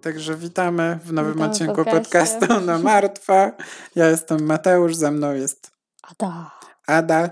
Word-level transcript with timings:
Także 0.00 0.36
witamy 0.36 0.98
w 1.04 1.12
nowym 1.12 1.42
odcinku 1.42 1.74
podcaście. 1.74 2.00
podcastu 2.38 2.60
na 2.66 2.78
Martwa. 2.78 3.52
Ja 3.94 4.08
jestem 4.08 4.46
Mateusz, 4.46 4.96
ze 4.96 5.10
mną 5.10 5.32
jest 5.32 5.70
Ada. 6.02 6.50
Ada. 6.86 7.28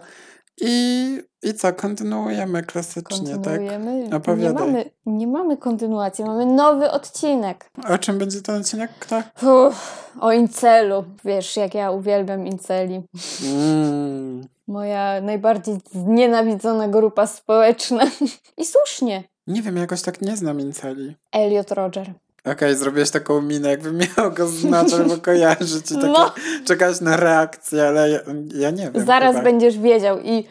I, 0.60 1.18
i 1.42 1.54
co, 1.54 1.72
kontynuujemy 1.72 2.62
klasycznie, 2.62 3.28
tak? 3.28 3.44
Kontynuujemy. 3.44 4.08
Nie 4.08 4.16
Opowiadaj. 4.16 4.66
mamy, 4.66 4.90
nie 5.06 5.26
mamy 5.26 5.56
kontynuacji, 5.56 6.24
mamy 6.24 6.46
nowy 6.46 6.90
odcinek. 6.90 7.70
O 7.88 7.98
czym 7.98 8.18
będzie 8.18 8.42
ten 8.42 8.60
odcinek? 8.60 8.90
Kto? 8.98 9.22
Uff, 9.42 10.12
o 10.20 10.32
incelu. 10.32 11.04
Wiesz, 11.24 11.56
jak 11.56 11.74
ja 11.74 11.90
uwielbiam 11.90 12.46
inceli. 12.46 13.02
Mm. 13.44 14.44
Moja 14.76 15.20
najbardziej 15.20 15.78
znienawidzona 15.92 16.88
grupa 16.88 17.26
społeczna. 17.26 18.04
I 18.58 18.64
słusznie. 18.64 19.24
Nie 19.46 19.62
wiem, 19.62 19.76
jakoś 19.76 20.02
tak 20.02 20.20
nie 20.22 20.36
znam 20.36 20.60
Inceli. 20.60 21.16
Elliot 21.32 21.72
Roger. 21.72 22.12
Okej, 22.44 22.76
zrobiłeś 22.76 23.10
taką 23.10 23.42
minę, 23.42 23.70
jakbym 23.70 23.98
miał 23.98 24.32
go 24.32 24.46
znać 24.46 24.92
albo 24.92 25.16
kojarzyć 25.16 25.90
i 25.90 25.96
No. 25.96 26.32
czekać 26.64 27.00
na 27.00 27.16
reakcję, 27.16 27.88
ale 27.88 28.10
ja, 28.10 28.20
ja 28.54 28.70
nie 28.70 28.90
wiem. 28.90 29.06
Zaraz 29.06 29.32
chyba. 29.32 29.44
będziesz 29.44 29.78
wiedział 29.78 30.18
i 30.20 30.44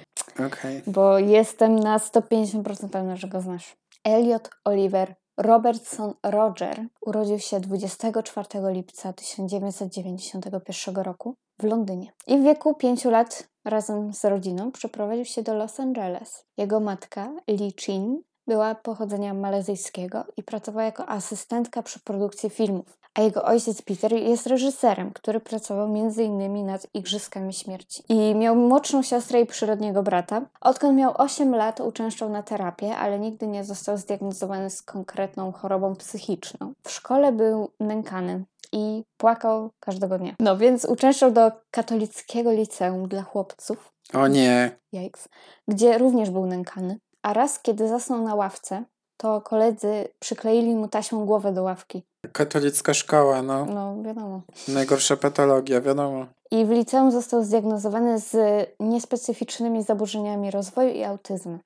Okej. 0.47 0.81
bo 0.87 1.19
jestem 1.19 1.79
na 1.79 1.97
150% 1.97 2.89
pewna, 2.89 3.15
że 3.15 3.27
go 3.27 3.41
znasz. 3.41 3.75
Elliot 4.03 4.49
Oliver 4.65 5.15
Robertson 5.37 6.13
Roger 6.23 6.85
urodził 7.01 7.39
się 7.39 7.59
24 7.59 8.47
lipca 8.73 9.13
1991 9.13 10.95
roku 10.95 11.35
w 11.59 11.63
Londynie 11.63 12.11
i 12.27 12.37
w 12.37 12.43
wieku 12.43 12.75
5 12.75 13.05
lat 13.05 13.50
razem 13.65 14.13
z 14.13 14.25
rodziną 14.25 14.71
przeprowadził 14.71 15.25
się 15.25 15.43
do 15.43 15.53
Los 15.53 15.79
Angeles. 15.79 16.45
Jego 16.57 16.79
matka 16.79 17.31
Lee 17.47 17.73
Chin 17.79 18.21
była 18.47 18.75
pochodzenia 18.75 19.33
malezyjskiego 19.33 20.23
i 20.37 20.43
pracowała 20.43 20.85
jako 20.85 21.09
asystentka 21.09 21.83
przy 21.83 21.99
produkcji 21.99 22.49
filmów. 22.49 22.97
A 23.13 23.21
jego 23.21 23.43
ojciec 23.43 23.81
Peter 23.81 24.13
jest 24.13 24.47
reżyserem, 24.47 25.11
który 25.13 25.39
pracował 25.39 25.85
m.in. 25.85 26.65
nad 26.65 26.87
Igrzyskami 26.93 27.53
Śmierci. 27.53 28.03
I 28.09 28.35
miał 28.35 28.55
młodszą 28.55 29.03
siostrę 29.03 29.41
i 29.41 29.45
przyrodniego 29.45 30.03
brata. 30.03 30.41
Odkąd 30.61 30.97
miał 30.97 31.13
8 31.17 31.55
lat, 31.55 31.79
uczęszczał 31.79 32.29
na 32.29 32.43
terapię, 32.43 32.97
ale 32.97 33.19
nigdy 33.19 33.47
nie 33.47 33.63
został 33.63 33.97
zdiagnozowany 33.97 34.69
z 34.69 34.81
konkretną 34.81 35.51
chorobą 35.51 35.95
psychiczną. 35.95 36.73
W 36.83 36.91
szkole 36.91 37.31
był 37.31 37.71
nękany 37.79 38.43
i 38.71 39.03
płakał 39.17 39.69
każdego 39.79 40.17
dnia. 40.17 40.35
No 40.39 40.57
więc 40.57 40.85
uczęszczał 40.85 41.31
do 41.31 41.51
katolickiego 41.71 42.51
liceum 42.51 43.07
dla 43.07 43.21
chłopców, 43.23 43.91
O 44.13 44.27
nie. 44.27 44.79
Yikes, 44.93 45.27
gdzie 45.67 45.97
również 45.97 46.29
był 46.29 46.45
nękany. 46.45 46.99
A 47.23 47.33
raz, 47.33 47.59
kiedy 47.59 47.87
zasnął 47.87 48.23
na 48.23 48.35
ławce, 48.35 48.83
to 49.17 49.41
koledzy 49.41 50.07
przykleili 50.19 50.75
mu 50.75 50.87
taśmą 50.87 51.25
głowę 51.25 51.53
do 51.53 51.63
ławki. 51.63 52.03
Katolicka 52.31 52.93
szkoła, 52.93 53.41
no. 53.41 53.65
No, 53.65 54.03
wiadomo. 54.03 54.41
Najgorsza 54.67 55.17
patologia, 55.17 55.81
wiadomo. 55.81 56.25
I 56.51 56.65
w 56.65 56.69
liceum 56.69 57.11
został 57.11 57.43
zdiagnozowany 57.43 58.19
z 58.19 58.35
niespecyficznymi 58.79 59.83
zaburzeniami 59.83 60.51
rozwoju 60.51 60.89
i 60.89 61.03
autyzmem. 61.03 61.59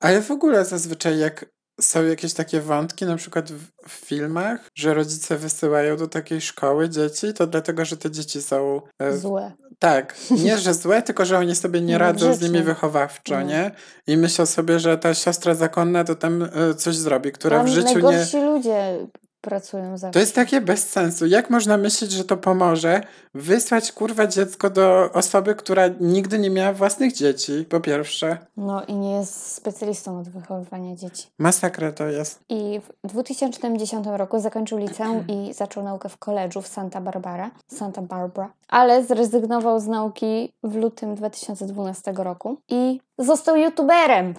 Ale 0.00 0.22
w 0.22 0.30
ogóle 0.30 0.64
zazwyczaj 0.64 1.18
jak 1.18 1.46
są 1.80 2.04
jakieś 2.04 2.34
takie 2.34 2.60
wątki, 2.60 3.04
na 3.04 3.16
przykład 3.16 3.52
w, 3.52 3.88
w 3.88 3.92
filmach, 3.92 4.60
że 4.74 4.94
rodzice 4.94 5.36
wysyłają 5.36 5.96
do 5.96 6.08
takiej 6.08 6.40
szkoły 6.40 6.88
dzieci, 6.88 7.32
to 7.34 7.46
dlatego, 7.46 7.84
że 7.84 7.96
te 7.96 8.10
dzieci 8.10 8.42
są... 8.42 8.80
E, 8.98 9.16
Złe. 9.16 9.52
tak, 9.78 10.16
nie, 10.30 10.58
że 10.58 10.74
złe, 10.84 11.02
tylko, 11.02 11.24
że 11.24 11.38
oni 11.38 11.56
sobie 11.56 11.80
nie 11.80 11.98
radzą 11.98 12.34
z 12.34 12.40
nimi 12.40 12.62
wychowawczo, 12.62 13.34
No. 13.34 13.42
nie? 13.42 13.70
I 14.06 14.16
myślą 14.16 14.46
sobie, 14.46 14.78
że 14.80 14.98
ta 14.98 15.14
siostra 15.14 15.54
zakonna 15.54 16.04
to 16.04 16.14
tam 16.14 16.42
e, 16.42 16.74
coś 16.74 16.96
zrobi, 16.96 17.32
która 17.32 17.56
Tam 17.56 17.66
w 17.66 17.70
życiu 17.70 17.88
nie... 17.88 18.02
najgorsi 18.02 18.40
ludzie 18.40 19.06
pracują 19.44 19.98
zawsze. 19.98 20.12
To 20.12 20.18
jest 20.18 20.34
takie 20.34 20.60
bez 20.60 20.90
sensu. 20.90 21.26
Jak 21.26 21.50
można 21.50 21.76
myśleć, 21.76 22.12
że 22.12 22.24
to 22.24 22.36
pomoże 22.36 23.00
wysłać 23.34 23.92
kurwa 23.92 24.26
dziecko 24.26 24.70
do 24.70 25.10
osoby, 25.12 25.54
która 25.54 25.82
nigdy 26.00 26.38
nie 26.38 26.50
miała 26.50 26.72
własnych 26.72 27.12
dzieci, 27.12 27.64
po 27.68 27.80
pierwsze. 27.80 28.38
No 28.56 28.84
i 28.84 28.94
nie 28.94 29.12
jest 29.12 29.52
specjalistą 29.52 30.20
od 30.20 30.28
wychowywania 30.28 30.96
dzieci. 30.96 31.26
Masakra 31.38 31.92
to 31.92 32.06
jest. 32.06 32.40
I 32.48 32.80
w 33.04 33.08
2010 33.08 34.06
roku 34.16 34.40
zakończył 34.40 34.78
liceum 34.78 35.24
i 35.28 35.52
zaczął 35.52 35.84
naukę 35.84 36.08
w 36.08 36.16
koledżu 36.16 36.62
w 36.62 36.68
Santa 36.68 37.00
Barbara, 37.00 37.50
Santa 37.66 38.02
Barbara, 38.02 38.52
ale 38.68 39.04
zrezygnował 39.04 39.80
z 39.80 39.86
nauki 39.86 40.52
w 40.62 40.74
lutym 40.76 41.14
2012 41.14 42.12
roku 42.16 42.56
i 42.68 43.00
został 43.18 43.56
youtuberem. 43.56 44.34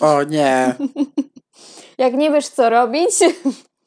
O 0.00 0.22
nie. 0.22 0.74
Jak 1.98 2.14
nie 2.14 2.30
wiesz 2.30 2.48
co 2.48 2.70
robić, 2.70 3.10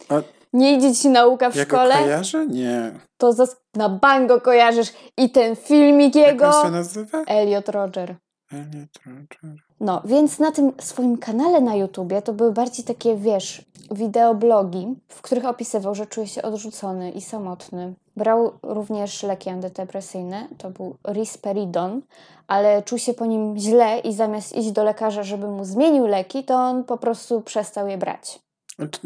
O, 0.10 0.22
nie 0.54 0.74
idzie 0.74 0.96
ci 0.96 1.10
nauka 1.10 1.50
w 1.50 1.56
ja 1.56 1.66
go 1.66 1.78
szkole, 1.78 1.96
kojarzę? 1.96 2.48
Nie. 2.48 2.92
to 3.18 3.34
zas- 3.34 3.56
na 3.76 3.90
bango 3.90 4.42
kojarzysz 4.42 4.94
i 5.18 5.30
ten 5.30 5.56
filmik 5.56 6.16
Jak 6.16 6.28
jego. 6.28 6.46
on 6.58 6.66
się 6.66 6.72
nazywa? 6.72 7.24
Elliot 7.28 7.70
Roger. 7.70 8.16
Elliot 8.52 8.90
Roger. 9.06 9.58
No, 9.80 10.02
więc 10.06 10.40
na 10.40 10.52
tym 10.52 10.72
swoim 10.82 11.18
kanale 11.18 11.62
na 11.62 11.76
YouTubie 11.76 12.22
to 12.22 12.34
były 12.34 12.52
bardziej 12.52 12.86
takie, 12.86 13.16
wiesz, 13.16 13.66
wideoblogi, 13.92 14.96
w 15.08 15.22
których 15.22 15.46
opisywał, 15.46 15.96
że 15.96 16.06
czuje 16.06 16.28
się 16.28 16.42
odrzucony 16.42 17.12
i 17.12 17.22
samotny. 17.22 17.94
Brał 18.18 18.52
również 18.64 19.24
leki 19.24 19.50
antydepresyjne, 19.50 20.48
to 20.58 20.70
był 20.70 20.96
risperidon, 21.08 22.02
ale 22.48 22.84
czuł 22.84 22.98
się 22.98 23.14
po 23.14 23.26
nim 23.26 23.58
źle 23.58 24.00
i 24.00 24.14
zamiast 24.14 24.56
iść 24.56 24.72
do 24.72 24.84
lekarza, 24.84 25.24
żeby 25.24 25.48
mu 25.48 25.66
zmienił 25.66 26.08
leki, 26.08 26.44
to 26.44 26.56
on 26.56 26.84
po 26.84 26.98
prostu 26.98 27.42
przestał 27.42 27.88
je 27.88 27.98
brać. 27.98 28.40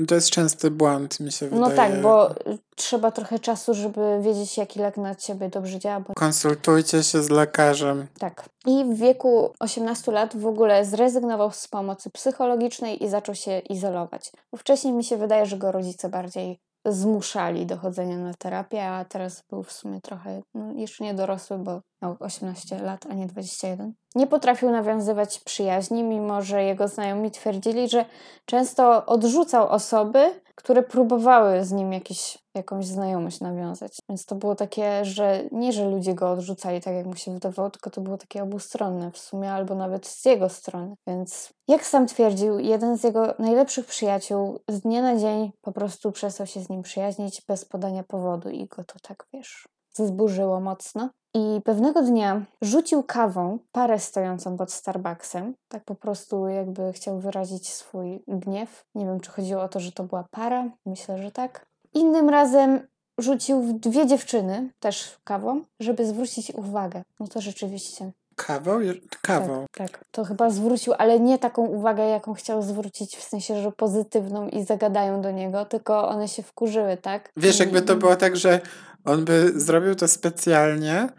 To 0.08 0.16
jest 0.16 0.30
częsty 0.30 0.72
błąd, 0.72 1.20
mi 1.20 1.32
się 1.32 1.46
wydaje. 1.46 1.62
No 1.62 1.76
tak, 1.76 2.02
bo 2.02 2.36
trzeba 2.76 3.12
trochę 3.12 3.40
czasu, 3.40 3.74
żeby 3.74 4.02
wiedzieć, 4.22 4.58
jaki 4.58 4.80
lek 4.80 4.98
na 4.98 5.16
ciebie 5.16 5.50
dobrze 5.50 5.80
działa, 5.80 6.00
bo 6.00 6.14
Konsultujcie 6.14 7.04
się 7.04 7.24
z 7.24 7.30
lekarzem. 7.30 8.08
Tak. 8.20 8.50
I 8.66 8.86
w 8.86 8.98
wieku 8.98 9.54
18 9.60 10.12
lat 10.12 10.38
w 10.38 10.46
ogóle 10.46 10.86
zrezygnował 10.86 11.52
z 11.52 11.68
pomocy 11.68 12.10
psychologicznej 12.10 13.04
i 13.04 13.10
zaczął 13.10 13.36
się 13.36 13.60
izolować. 13.60 14.32
Bo 14.52 14.58
wcześniej 14.58 14.94
mi 14.94 15.04
się 15.04 15.18
wydaje, 15.18 15.46
że 15.46 15.58
go 15.58 15.72
rodzice 15.72 16.10
bardziej 16.10 16.60
zmuszali 16.86 17.66
do 17.66 17.78
chodzenia 17.78 18.18
na 18.18 18.34
terapię, 18.34 18.90
a 18.90 19.06
teraz 19.06 19.44
był 19.50 19.64
w 19.64 19.72
sumie 19.72 20.02
trochę 20.02 20.42
no, 20.54 20.74
jeszcze 20.74 21.04
nie 21.04 21.14
dorosły, 21.14 21.58
bo 21.58 21.82
miał 22.02 22.16
18 22.20 22.80
lat, 22.80 23.06
a 23.10 23.14
nie 23.14 23.28
21. 23.28 23.94
Nie 24.16 24.28
potrafił 24.28 24.72
nawiązywać 24.72 25.40
przyjaźni, 25.40 26.04
mimo 26.04 26.42
że 26.42 26.64
jego 26.64 26.88
znajomi 26.88 27.32
twierdzili, 27.32 27.90
że 27.90 28.06
często 28.46 29.06
odrzucał 29.06 29.70
osoby, 29.70 30.42
które 30.56 30.84
próbowały 30.84 31.66
z 31.66 31.72
nim 31.72 31.94
jakieś, 31.94 32.38
jakąś 32.56 32.86
znajomość 32.86 33.40
nawiązać. 33.40 33.98
Więc 34.10 34.26
to 34.26 34.36
było 34.36 34.56
takie, 34.56 35.06
że 35.06 35.44
nie, 35.52 35.74
że 35.74 35.90
ludzie 35.90 36.14
go 36.14 36.32
odrzucali 36.32 36.82
tak, 36.82 36.94
jak 36.96 37.06
mu 37.06 37.16
się 37.16 37.34
wydawało, 37.34 37.70
tylko 37.70 37.90
to 37.90 38.02
było 38.02 38.18
takie 38.18 38.44
obustronne 38.44 39.12
w 39.12 39.18
sumie, 39.18 39.52
albo 39.52 39.76
nawet 39.76 40.08
z 40.08 40.26
jego 40.26 40.50
strony. 40.50 40.96
Więc 41.08 41.54
jak 41.68 41.86
sam 41.86 42.08
twierdził, 42.08 42.60
jeden 42.60 42.98
z 42.98 43.04
jego 43.04 43.34
najlepszych 43.40 43.86
przyjaciół 43.86 44.60
z 44.70 44.82
dnia 44.82 45.02
na 45.02 45.18
dzień 45.18 45.52
po 45.62 45.72
prostu 45.72 46.12
przestał 46.12 46.48
się 46.48 46.62
z 46.62 46.70
nim 46.70 46.82
przyjaźnić 46.82 47.42
bez 47.48 47.66
podania 47.66 48.04
powodu 48.04 48.50
i 48.50 48.68
go 48.68 48.84
to 48.84 48.96
tak, 49.02 49.26
wiesz, 49.34 49.68
zburzyło 49.98 50.60
mocno. 50.60 51.10
I 51.34 51.62
pewnego 51.64 52.02
dnia 52.02 52.42
rzucił 52.62 53.04
kawą 53.04 53.60
parę 53.72 54.00
stojącą 54.00 54.58
pod 54.58 54.72
Starbucksem. 54.72 55.54
Tak 55.68 55.84
po 55.84 55.96
prostu 55.96 56.48
jakby 56.48 56.94
chciał 56.94 57.20
wyrazić 57.20 57.70
swój 57.70 58.24
gniew. 58.28 58.86
Nie 58.96 59.06
wiem, 59.06 59.20
czy 59.20 59.32
chodziło 59.32 59.62
o 59.62 59.68
to, 59.68 59.80
że 59.80 59.92
to 59.92 60.04
była 60.04 60.26
para. 60.32 60.66
Myślę, 60.86 61.18
że 61.18 61.32
tak. 61.32 61.66
Innym 61.94 62.30
razem 62.30 62.88
rzucił 63.20 63.62
w 63.62 63.74
dwie 63.74 64.08
dziewczyny, 64.08 64.70
też 64.80 65.18
kawą, 65.24 65.62
żeby 65.80 66.06
zwrócić 66.06 66.52
uwagę. 66.52 67.04
No 67.20 67.28
to 67.28 67.42
rzeczywiście. 67.42 68.12
Kawą? 68.36 68.80
Kawą. 69.22 69.66
Tak, 69.72 69.92
tak. 69.92 70.06
To 70.12 70.24
chyba 70.24 70.50
zwrócił, 70.50 70.94
ale 70.98 71.20
nie 71.20 71.40
taką 71.40 71.66
uwagę, 71.66 72.04
jaką 72.04 72.34
chciał 72.34 72.62
zwrócić, 72.62 73.18
w 73.18 73.24
sensie, 73.24 73.62
że 73.62 73.72
pozytywną 73.72 74.48
i 74.48 74.64
zagadają 74.64 75.22
do 75.22 75.32
niego, 75.32 75.66
tylko 75.66 76.10
one 76.10 76.28
się 76.28 76.44
wkurzyły, 76.44 76.98
tak? 76.98 77.32
Wiesz, 77.38 77.60
jakby 77.60 77.82
to 77.82 77.96
było 77.96 78.16
tak, 78.16 78.36
że 78.36 78.62
on 79.08 79.26
by 79.26 79.52
zrobił 79.56 79.96
to 79.96 80.08
specjalnie, 80.08 81.10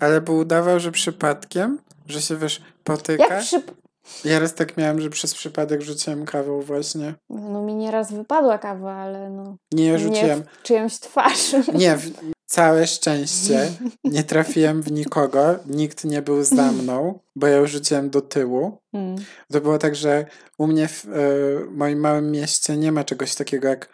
ale 0.00 0.20
by 0.20 0.32
udawał, 0.32 0.80
że 0.80 0.92
przypadkiem, 0.92 1.78
że 2.06 2.22
się 2.22 2.36
wiesz, 2.36 2.62
potyka. 2.84 3.34
Jak 3.34 3.42
przy... 3.42 3.62
Ja 4.24 4.38
raz 4.38 4.54
tak 4.54 4.76
miałem, 4.76 5.00
że 5.00 5.10
przez 5.10 5.34
przypadek 5.34 5.82
rzuciłem 5.82 6.24
kawą 6.24 6.60
właśnie. 6.60 7.14
No 7.30 7.62
mi 7.62 7.74
nieraz 7.74 8.12
wypadła 8.12 8.58
kawa, 8.58 8.92
ale 8.92 9.30
no... 9.30 9.56
Nie 9.72 9.86
ja 9.86 9.92
Nie 9.92 9.98
rzuciłem. 9.98 10.42
w 10.42 10.62
czyjąś 10.62 10.98
twarz. 10.98 11.54
Nie, 11.74 11.96
w, 11.96 12.10
całe 12.46 12.86
szczęście. 12.86 13.70
Nie 14.04 14.24
trafiłem 14.24 14.82
w 14.82 14.92
nikogo. 14.92 15.56
Nikt 15.66 16.04
nie 16.04 16.22
był 16.22 16.44
za 16.44 16.72
mną, 16.72 17.18
bo 17.36 17.46
ja 17.46 17.56
już 17.56 17.70
rzuciłem 17.70 18.10
do 18.10 18.20
tyłu. 18.20 18.78
Mm. 18.92 19.16
To 19.52 19.60
było 19.60 19.78
tak, 19.78 19.96
że 19.96 20.26
u 20.58 20.66
mnie 20.66 20.88
w 20.88 21.04
e, 21.04 21.10
moim 21.70 21.98
małym 21.98 22.30
mieście 22.30 22.76
nie 22.76 22.92
ma 22.92 23.04
czegoś 23.04 23.34
takiego 23.34 23.68
jak 23.68 23.88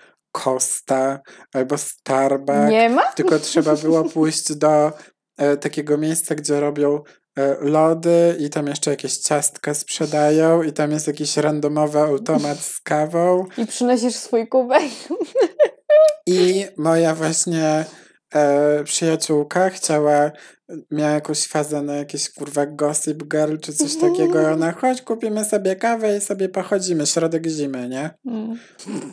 Costa 0.44 1.20
albo 1.54 1.78
Starbucks. 1.78 2.70
Nie 2.70 2.88
ma? 2.88 3.02
Tylko 3.02 3.38
trzeba 3.38 3.76
było 3.76 4.04
pójść 4.04 4.54
do 4.54 4.92
e, 5.36 5.56
takiego 5.56 5.98
miejsca, 5.98 6.34
gdzie 6.34 6.60
robią 6.60 7.02
e, 7.38 7.56
lody 7.60 8.36
i 8.38 8.50
tam 8.50 8.66
jeszcze 8.66 8.90
jakieś 8.90 9.16
ciastka 9.16 9.74
sprzedają 9.74 10.62
i 10.62 10.72
tam 10.72 10.90
jest 10.90 11.06
jakiś 11.06 11.36
randomowy 11.36 11.98
automat 11.98 12.58
z 12.58 12.80
kawą. 12.80 13.44
I 13.58 13.66
przynosisz 13.66 14.14
swój 14.14 14.48
kubek. 14.48 14.82
I 16.26 16.66
moja 16.76 17.14
właśnie 17.14 17.84
e, 18.36 18.84
przyjaciółka 18.84 19.70
chciała, 19.70 20.30
miała 20.90 21.10
jakąś 21.10 21.46
fazę 21.46 21.82
na 21.82 21.94
jakieś 21.94 22.30
kurwa 22.30 22.66
gossip 22.66 23.24
girl 23.24 23.56
czy 23.56 23.72
coś 23.72 23.96
takiego. 23.96 24.42
I 24.42 24.44
ona, 24.44 24.72
chodź 24.72 25.02
kupimy 25.02 25.44
sobie 25.44 25.76
kawę 25.76 26.16
i 26.16 26.20
sobie 26.20 26.48
pochodzimy, 26.48 27.06
środek 27.06 27.46
zimy, 27.46 27.88
nie? 27.88 28.10
Mm. 28.26 28.58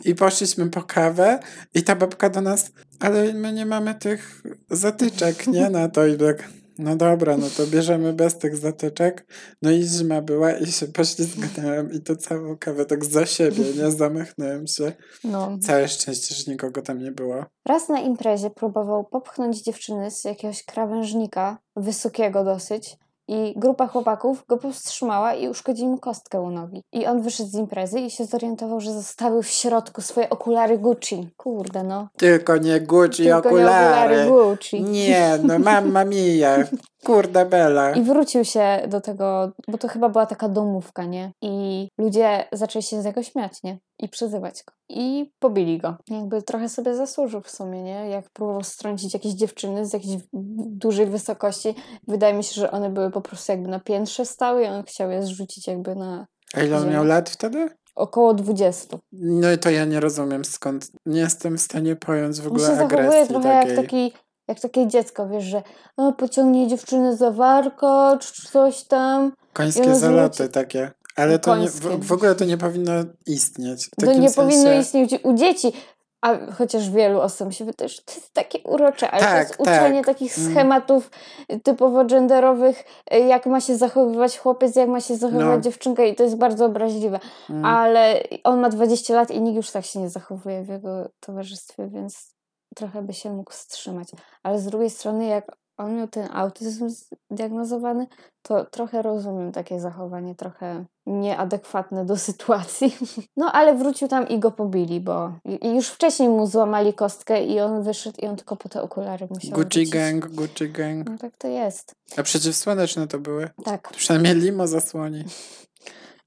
I 0.04 0.14
poszliśmy 0.14 0.70
po 0.70 0.82
kawę 0.82 1.38
i 1.74 1.82
ta 1.82 1.96
babka 1.96 2.30
do 2.30 2.40
nas, 2.40 2.72
ale 3.00 3.34
my 3.34 3.52
nie 3.52 3.66
mamy 3.66 3.94
tych 3.94 4.42
zatyczek, 4.70 5.46
nie? 5.46 5.70
Na 5.70 5.88
to 5.88 6.06
i 6.06 6.16
tak, 6.16 6.48
no 6.78 6.96
dobra, 6.96 7.36
no 7.36 7.46
to 7.56 7.66
bierzemy 7.66 8.12
bez 8.12 8.38
tych 8.38 8.56
zatyczek. 8.56 9.26
No 9.62 9.70
i 9.70 9.82
zima 9.82 10.22
była 10.22 10.52
i 10.52 10.66
się 10.66 10.86
poślizgnąłem 10.86 11.92
i 11.92 12.00
to 12.00 12.16
całą 12.16 12.56
kawę 12.58 12.84
tak 12.84 13.04
za 13.04 13.26
siebie, 13.26 13.64
nie? 13.76 13.90
Zamachnąłem 13.90 14.66
się. 14.66 14.92
No. 15.24 15.58
Całe 15.62 15.88
szczęście, 15.88 16.34
że 16.34 16.52
nikogo 16.52 16.82
tam 16.82 16.98
nie 16.98 17.12
było. 17.12 17.44
Raz 17.68 17.88
na 17.88 18.00
imprezie 18.00 18.50
próbował 18.50 19.04
popchnąć 19.04 19.62
dziewczyny 19.62 20.10
z 20.10 20.24
jakiegoś 20.24 20.64
krawężnika, 20.64 21.58
wysokiego 21.76 22.44
dosyć, 22.44 22.96
i 23.28 23.54
grupa 23.56 23.86
chłopaków 23.86 24.44
go 24.48 24.56
powstrzymała 24.56 25.34
i 25.34 25.48
uszkodzili 25.48 25.88
mu 25.88 25.98
kostkę 25.98 26.40
u 26.40 26.50
nogi. 26.50 26.82
I 26.92 27.06
on 27.06 27.22
wyszedł 27.22 27.48
z 27.48 27.54
imprezy 27.54 28.00
i 28.00 28.10
się 28.10 28.24
zorientował, 28.24 28.80
że 28.80 28.92
zostawił 28.92 29.42
w 29.42 29.48
środku 29.48 30.02
swoje 30.02 30.30
okulary 30.30 30.78
Gucci. 30.78 31.28
Kurde 31.36 31.84
no. 31.84 32.08
Tylko 32.16 32.56
nie 32.56 32.80
Gucci 32.80 33.22
Tylko 33.22 33.40
nie 33.40 33.48
okulary. 33.48 34.22
okulary 34.22 34.30
Gucci. 34.30 34.82
Nie, 34.82 35.38
no 35.42 35.58
mamma 35.58 36.04
mia. 36.04 36.56
Kurde 37.04 37.46
bela. 37.46 37.90
I 37.90 38.02
wrócił 38.02 38.44
się 38.44 38.82
do 38.88 39.00
tego, 39.00 39.52
bo 39.68 39.78
to 39.78 39.88
chyba 39.88 40.08
była 40.08 40.26
taka 40.26 40.48
domówka, 40.48 41.04
nie? 41.04 41.32
I 41.42 41.88
ludzie 41.98 42.44
zaczęli 42.52 42.82
się 42.82 43.02
z 43.02 43.04
niego 43.04 43.22
śmiać, 43.22 43.62
nie? 43.62 43.78
I 44.00 44.08
przyzywać 44.08 44.62
go. 44.66 44.74
I 44.88 45.32
pobili 45.38 45.78
go. 45.78 45.96
Jakby 46.10 46.42
trochę 46.42 46.68
sobie 46.68 46.94
zasłużył 46.94 47.40
w 47.40 47.50
sumie, 47.50 47.82
nie? 47.82 48.08
Jak 48.08 48.30
próbował 48.32 48.62
strącić 48.64 49.14
jakieś 49.14 49.32
dziewczyny 49.32 49.86
z 49.86 49.92
jakiejś 49.92 50.16
dużej 50.32 51.06
wysokości. 51.06 51.74
Wydaje 52.08 52.34
mi 52.34 52.44
się, 52.44 52.60
że 52.60 52.70
one 52.70 52.90
były 52.90 53.10
po 53.10 53.20
prostu 53.20 53.52
jakby 53.52 53.68
na 53.68 53.80
piętrze 53.80 54.24
stały 54.26 54.62
i 54.62 54.66
on 54.66 54.82
chciał 54.84 55.10
je 55.10 55.22
zrzucić 55.22 55.66
jakby 55.66 55.94
na 55.94 56.26
A 56.54 56.60
ile 56.60 56.76
on 56.76 56.90
miał 56.90 57.04
lat 57.04 57.30
wtedy? 57.30 57.68
około 57.94 58.34
20. 58.34 58.98
No 59.12 59.52
i 59.52 59.58
to 59.58 59.70
ja 59.70 59.84
nie 59.84 60.00
rozumiem 60.00 60.44
skąd. 60.44 60.90
Nie 61.06 61.20
jestem 61.20 61.58
w 61.58 61.60
stanie 61.60 61.96
pojąć 61.96 62.40
w 62.40 62.46
On 62.46 62.46
ogóle 62.46 62.68
się 62.68 62.76
zachowuje 62.76 63.00
agresji 63.00 63.28
trochę 63.28 63.48
takiej. 63.48 63.74
jak 63.76 63.84
taki 63.86 64.12
jak 64.48 64.60
takie 64.60 64.86
dziecko, 64.86 65.28
wiesz, 65.28 65.44
że 65.44 65.62
o, 65.96 66.12
pociągnie 66.12 66.68
dziewczynę 66.68 67.16
za 67.16 67.30
warkocz, 67.30 68.32
czy 68.32 68.48
coś 68.48 68.82
tam. 68.84 69.32
Końskie 69.52 69.94
zaloty 69.94 70.48
takie. 70.48 70.90
Ale 71.16 71.38
to 71.38 71.56
nie, 71.56 71.68
w, 71.68 72.06
w 72.06 72.12
ogóle 72.12 72.34
to 72.34 72.44
nie 72.44 72.58
powinno 72.58 72.92
istnieć. 73.26 73.86
W 73.86 73.90
To 74.00 74.06
nie 74.06 74.14
sensie... 74.14 74.34
powinno 74.36 74.72
istnieć 74.72 75.14
u 75.22 75.32
dzieci. 75.34 75.72
A 76.22 76.52
chociaż 76.52 76.90
wielu 76.90 77.20
osób 77.20 77.52
się 77.52 77.64
wydaje, 77.64 77.88
że 77.88 78.02
to 78.02 78.12
jest 78.14 78.32
takie 78.32 78.58
urocze, 78.62 79.10
ale 79.10 79.20
to 79.22 79.26
Tak, 79.28 79.48
jest 79.48 79.60
uczenie 79.60 80.04
tak. 80.04 80.06
takich 80.14 80.38
Mm. 80.38 80.50
schematów 80.52 81.10
typowo 81.62 82.04
genderowych, 82.04 82.84
y, 83.14 83.18
jak 83.18 83.46
ma 83.46 83.60
się 83.60 83.76
zachowywać 83.76 84.38
chłopiec, 84.38 84.76
jak 84.76 84.88
ma 84.88 85.00
się 85.00 85.16
zachowywać 85.16 85.56
No. 85.56 85.60
dziewczynka 85.60 86.04
i 86.04 86.14
to 86.14 86.22
jest 86.22 86.36
bardzo 86.36 86.64
obraźliwe. 86.66 87.20
Mm. 87.50 87.64
Ale 87.64 88.20
on 88.44 88.60
ma 88.60 88.68
20 88.68 89.14
lat 89.14 89.30
i 89.30 89.40
nikt 89.40 89.56
już 89.56 89.70
tak 89.70 89.84
się 89.84 90.00
nie 90.00 90.10
zachowuje 90.10 90.62
w 90.62 90.68
jego 90.68 91.08
towarzystwie, 91.20 91.88
więc 91.88 92.33
trochę 92.74 93.02
by 93.02 93.12
się 93.12 93.32
mógł 93.32 93.52
wstrzymać. 93.52 94.08
Ale 94.42 94.58
z 94.60 94.66
drugiej 94.66 94.90
strony, 94.90 95.26
jak 95.26 95.56
on 95.76 95.96
miał 95.96 96.08
ten 96.08 96.28
autyzm 96.32 96.88
zdiagnozowany, 97.32 98.06
to 98.42 98.64
trochę 98.64 99.02
rozumiem 99.02 99.52
takie 99.52 99.80
zachowanie, 99.80 100.34
trochę 100.34 100.84
nieadekwatne 101.06 102.04
do 102.04 102.16
sytuacji. 102.28 102.96
No 103.36 103.52
ale 103.52 103.74
wrócił 103.74 104.08
tam 104.08 104.28
i 104.28 104.38
go 104.38 104.50
pobili, 104.50 105.00
bo 105.00 105.32
i 105.62 105.74
już 105.74 105.88
wcześniej 105.88 106.28
mu 106.28 106.46
złamali 106.46 106.94
kostkę 106.94 107.44
i 107.44 107.60
on 107.60 107.82
wyszedł 107.82 108.20
i 108.22 108.26
on 108.26 108.36
tylko 108.36 108.56
po 108.56 108.68
te 108.68 108.82
okulary 108.82 109.26
musiał 109.30 109.50
Gucci 109.50 109.78
wrócić. 109.78 109.90
gang, 109.90 110.26
Gucci 110.26 110.70
gang. 110.70 111.10
No 111.10 111.18
tak 111.18 111.36
to 111.36 111.48
jest. 111.48 111.92
A 112.16 112.22
przeciwsłoneczne 112.22 113.06
to 113.06 113.18
były. 113.18 113.50
Tak. 113.64 113.90
Przynajmniej 113.92 114.34
limo 114.34 114.66
zasłoni. 114.66 115.24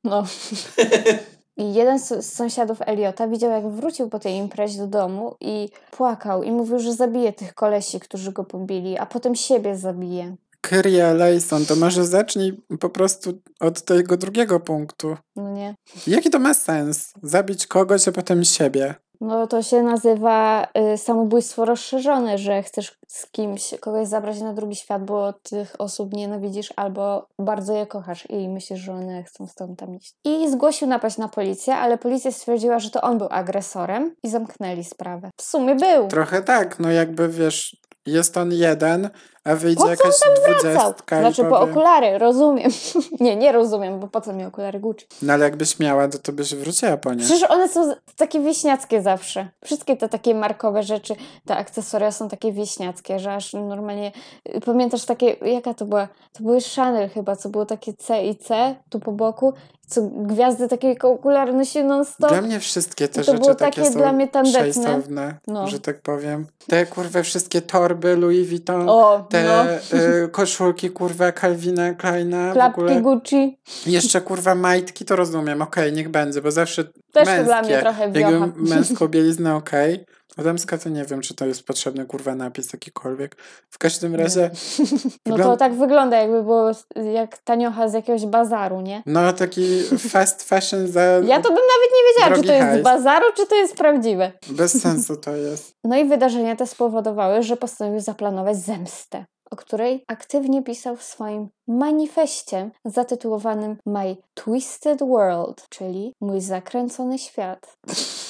No. 0.04 0.24
I 1.58 1.74
jeden 1.74 2.00
z, 2.00 2.26
sąsiadów 2.26 2.78
Eliota 2.82 3.28
widział, 3.28 3.52
jak 3.52 3.68
wrócił 3.68 4.10
po 4.10 4.20
tej 4.20 4.36
imprezie 4.36 4.78
do 4.80 4.88
domu 4.88 5.36
i 5.42 5.70
płakał 5.92 6.44
i 6.44 6.52
mówił, 6.52 6.80
że 6.80 6.94
zabije 6.94 7.34
tych 7.34 7.54
kolesi, 7.54 8.00
którzy 8.00 8.32
go 8.32 8.44
pobili, 8.44 8.98
a 8.98 9.06
potem 9.06 9.36
siebie 9.36 9.78
zabije. 9.78 10.36
Kyrie 10.62 11.06
eleison, 11.06 11.66
to 11.66 11.76
może 11.76 12.06
zacznij 12.06 12.62
po 12.80 12.90
prostu 12.90 13.42
od 13.60 13.82
tego 13.82 14.18
drugiego 14.18 14.60
punktu. 14.60 15.18
No 15.36 15.52
nie. 15.52 15.76
Jaki 16.08 16.30
to 16.30 16.40
ma 16.40 16.54
sens? 16.54 17.14
Zabić 17.24 17.68
kogoś, 17.68 18.08
a 18.08 18.12
potem 18.12 18.46
siebie. 18.46 18.96
No 19.22 19.48
to 19.48 19.64
się 19.64 19.84
nazywa 19.84 20.68
y, 20.94 20.98
samobójstwo 20.98 21.66
rozszerzone, 21.66 22.38
że 22.38 22.64
chcesz 22.64 22.98
z 23.08 23.32
kimś 23.32 23.74
kogoś 23.80 24.08
zabrać 24.08 24.42
na 24.42 24.54
drugi 24.54 24.76
świat, 24.76 25.06
bo 25.06 25.34
tych 25.34 25.76
osób 25.80 26.14
nienawidzisz 26.14 26.74
albo 26.76 27.28
bardzo 27.40 27.74
je 27.74 27.86
kochasz 27.86 28.30
i 28.30 28.50
myślisz, 28.50 28.80
że 28.80 28.94
one 28.94 29.24
chcą 29.24 29.48
tobą 29.56 29.76
tam 29.76 29.96
iść. 29.96 30.14
I 30.26 30.52
zgłosił 30.52 30.88
napaść 30.88 31.18
na 31.18 31.28
policję, 31.28 31.76
ale 31.76 31.98
policja 31.98 32.32
stwierdziła, 32.32 32.80
że 32.80 32.90
to 32.90 33.02
on 33.02 33.18
był 33.18 33.28
agresorem 33.32 34.16
i 34.24 34.30
zamknęli 34.30 34.84
sprawę. 34.84 35.30
W 35.38 35.42
sumie 35.42 35.76
był. 35.76 36.08
Trochę 36.08 36.42
tak, 36.42 36.80
no 36.80 36.92
jakby 36.92 37.30
wiesz, 37.30 37.78
jest 38.06 38.38
on 38.38 38.52
jeden, 38.52 39.10
a 39.48 39.56
wyjdzie 39.56 39.76
Po 39.76 39.84
co 39.84 39.90
jakaś 39.90 40.06
Wracał. 40.06 40.54
dwudziestka 40.54 41.20
Znaczy 41.20 41.42
i 41.42 41.46
po 41.46 41.50
powie... 41.52 41.72
okulary, 41.72 42.18
rozumiem. 42.18 42.72
nie, 43.20 43.36
nie 43.36 43.52
rozumiem, 43.52 44.00
bo 44.00 44.08
po 44.08 44.22
co 44.22 44.34
mi 44.34 44.46
okulary 44.46 44.80
Gucci? 44.80 45.08
No 45.22 45.34
ale 45.34 45.44
jakbyś 45.46 45.80
miała, 45.80 46.08
to, 46.08 46.20
to 46.20 46.32
byś 46.34 46.56
wróciła 46.56 46.98
po 46.98 47.14
nie. 47.14 47.24
Przecież 47.24 47.50
one 47.50 47.70
są 47.70 47.94
takie 48.18 48.40
wieśniackie 48.40 49.02
zawsze. 49.02 49.50
Wszystkie 49.66 49.98
te 49.98 50.10
takie 50.10 50.36
markowe 50.36 50.84
rzeczy, 50.84 51.16
te 51.46 51.58
akcesoria 51.58 52.12
są 52.12 52.30
takie 52.30 52.52
wieśniackie, 52.52 53.20
że 53.20 53.34
aż 53.34 53.54
normalnie... 53.54 54.12
y, 54.56 54.62
Pamiętasz 54.62 55.06
takie, 55.06 55.36
jaka 55.42 55.74
to 55.74 55.86
była? 55.86 56.08
To 56.34 56.44
były 56.44 56.60
Chanel 56.76 57.10
chyba, 57.10 57.36
co 57.36 57.50
było 57.50 57.66
takie 57.66 57.94
C 57.94 58.26
i 58.26 58.36
C 58.36 58.76
tu 58.90 59.00
po 59.00 59.12
boku, 59.12 59.54
co 59.88 60.02
gwiazdy 60.02 60.68
takie 60.68 60.96
okulary 61.02 61.54
nosiły 61.54 61.86
non-stop. 61.86 62.30
Dla 62.30 62.42
mnie 62.42 62.60
wszystkie 62.60 63.08
te 63.08 63.14
to 63.14 63.24
rzeczy 63.24 63.38
było 63.38 63.56
takie, 63.56 63.82
takie 63.82 63.96
dla 63.96 64.14
mnie 64.14 64.28
tandetne. 64.28 65.38
No. 65.48 65.68
że 65.68 65.80
tak 65.80 66.02
powiem. 66.02 66.48
Te 66.68 66.86
kurwa 66.86 67.24
wszystkie 67.24 67.62
torby 67.62 68.16
Louis 68.16 68.50
Vuitton, 68.50 68.90
O, 68.90 69.26
te 69.30 69.37
no. 69.44 69.98
y, 70.00 70.30
koszulki 70.32 70.90
kurwa 70.90 71.32
Calvina 71.32 71.94
Kleina, 71.94 72.52
Klapki. 72.54 73.02
Gucci. 73.02 73.60
Jeszcze 73.86 74.22
kurwa 74.22 74.56
majtki 74.56 75.06
to 75.06 75.16
rozumiem, 75.16 75.62
okej, 75.62 75.94
niech 75.94 76.10
będzie, 76.10 76.42
bo 76.42 76.52
zawsze 76.52 76.84
Też 76.84 76.94
to 77.14 77.26
męskie. 77.26 77.44
dla 77.46 77.62
mnie 77.62 77.80
trochę 77.80 78.12
wiocha. 78.12 78.30
Jakby 78.32 78.64
męską 78.70 79.08
bieliznę 79.08 79.56
okej, 79.56 80.06
a 80.27 80.27
damska 80.44 80.78
to 80.78 80.90
nie 80.90 81.06
wiem, 81.06 81.22
czy 81.22 81.36
to 81.36 81.46
jest 81.46 81.64
potrzebny 81.64 82.06
kurwa 82.06 82.36
napis 82.36 82.74
jakikolwiek. 82.74 83.36
W 83.70 83.78
każdym 83.78 84.16
razie 84.16 84.50
No 85.26 85.38
to 85.38 85.58
tak 85.58 85.74
wygląda, 85.74 86.18
jakby 86.18 86.44
było 86.44 86.72
jak 87.14 87.38
taniocha 87.38 87.90
z 87.90 87.94
jakiegoś 87.94 88.26
bazaru, 88.26 88.82
nie? 88.82 89.04
no 89.06 89.34
taki 89.34 89.84
fast 89.84 90.44
fashion 90.44 90.88
za... 90.88 91.02
Ja 91.02 91.42
to 91.42 91.50
bym 91.50 91.64
nawet 91.74 91.92
nie 91.94 92.04
wiedziała, 92.10 92.42
czy 92.42 92.48
to 92.48 92.54
jest 92.54 92.68
hajs. 92.68 92.82
z 92.82 92.84
bazaru, 92.84 93.26
czy 93.36 93.48
to 93.48 93.56
jest 93.56 93.76
prawdziwe. 93.76 94.32
Bez 94.50 94.72
sensu 94.84 95.18
to 95.18 95.36
jest. 95.36 95.72
No 95.84 95.98
i 95.98 96.06
wydarzenia 96.06 96.56
te 96.56 96.68
spowodowały, 96.68 97.44
że 97.44 97.58
postanowił 97.58 98.00
zaplanować 98.00 98.58
zemstę, 98.58 99.26
o 99.52 99.56
której 99.56 100.04
aktywnie 100.08 100.64
pisał 100.64 100.96
w 100.96 101.04
swoim 101.04 101.50
manifestie 101.68 102.70
zatytułowanym 102.86 103.78
My 103.86 104.18
Twisted 104.34 105.00
World, 105.00 105.66
czyli 105.70 106.14
Mój 106.22 106.42
zakręcony 106.42 107.20
świat. 107.20 107.78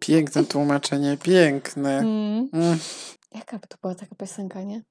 Piękne 0.00 0.44
tłumaczenie, 0.44 1.16
piękne. 1.22 1.98
Mm. 1.98 2.48
Mm. 2.52 2.78
Jaka 3.34 3.58
by 3.58 3.66
to 3.66 3.76
była 3.82 3.94
taka 3.94 4.14
piosenka, 4.14 4.62
nie? 4.62 4.82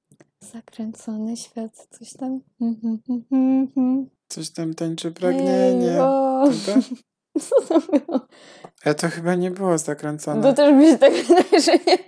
Zakręcony 0.52 1.36
świat, 1.36 1.86
coś 1.98 2.12
tam. 2.12 2.40
Mhm, 2.60 2.98
mhm, 3.10 3.24
mhm. 3.76 4.10
Coś 4.28 4.50
tam 4.50 4.74
tańczy 4.74 5.12
pragnienie. 5.12 5.92
Ej, 5.92 6.00
o. 6.00 6.44
To, 6.66 6.72
to? 6.72 6.80
Co 7.48 7.60
to 7.60 7.80
było? 7.80 8.20
Ale 8.84 8.94
to 8.94 9.08
chyba 9.08 9.34
nie 9.34 9.50
było 9.50 9.78
zakręcone. 9.78 10.42
To 10.42 10.52
też 10.52 10.74
mi 10.74 10.86
się 10.86 10.98
tak 10.98 11.12
wydaje, 11.14 11.60
że 11.60 11.72
nie. 11.72 11.98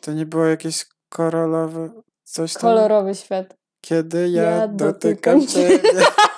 To 0.00 0.12
nie 0.12 0.26
było 0.26 0.44
jakieś 0.44 0.86
korolowe 1.08 1.90
coś 2.24 2.52
tam? 2.52 2.60
Kolorowy 2.62 3.14
świat. 3.14 3.56
Kiedy 3.80 4.28
ja, 4.28 4.42
Ja 4.42 4.68
dotykam 4.68 5.40
dotykam 5.40 5.46
ciebie. 5.46 5.92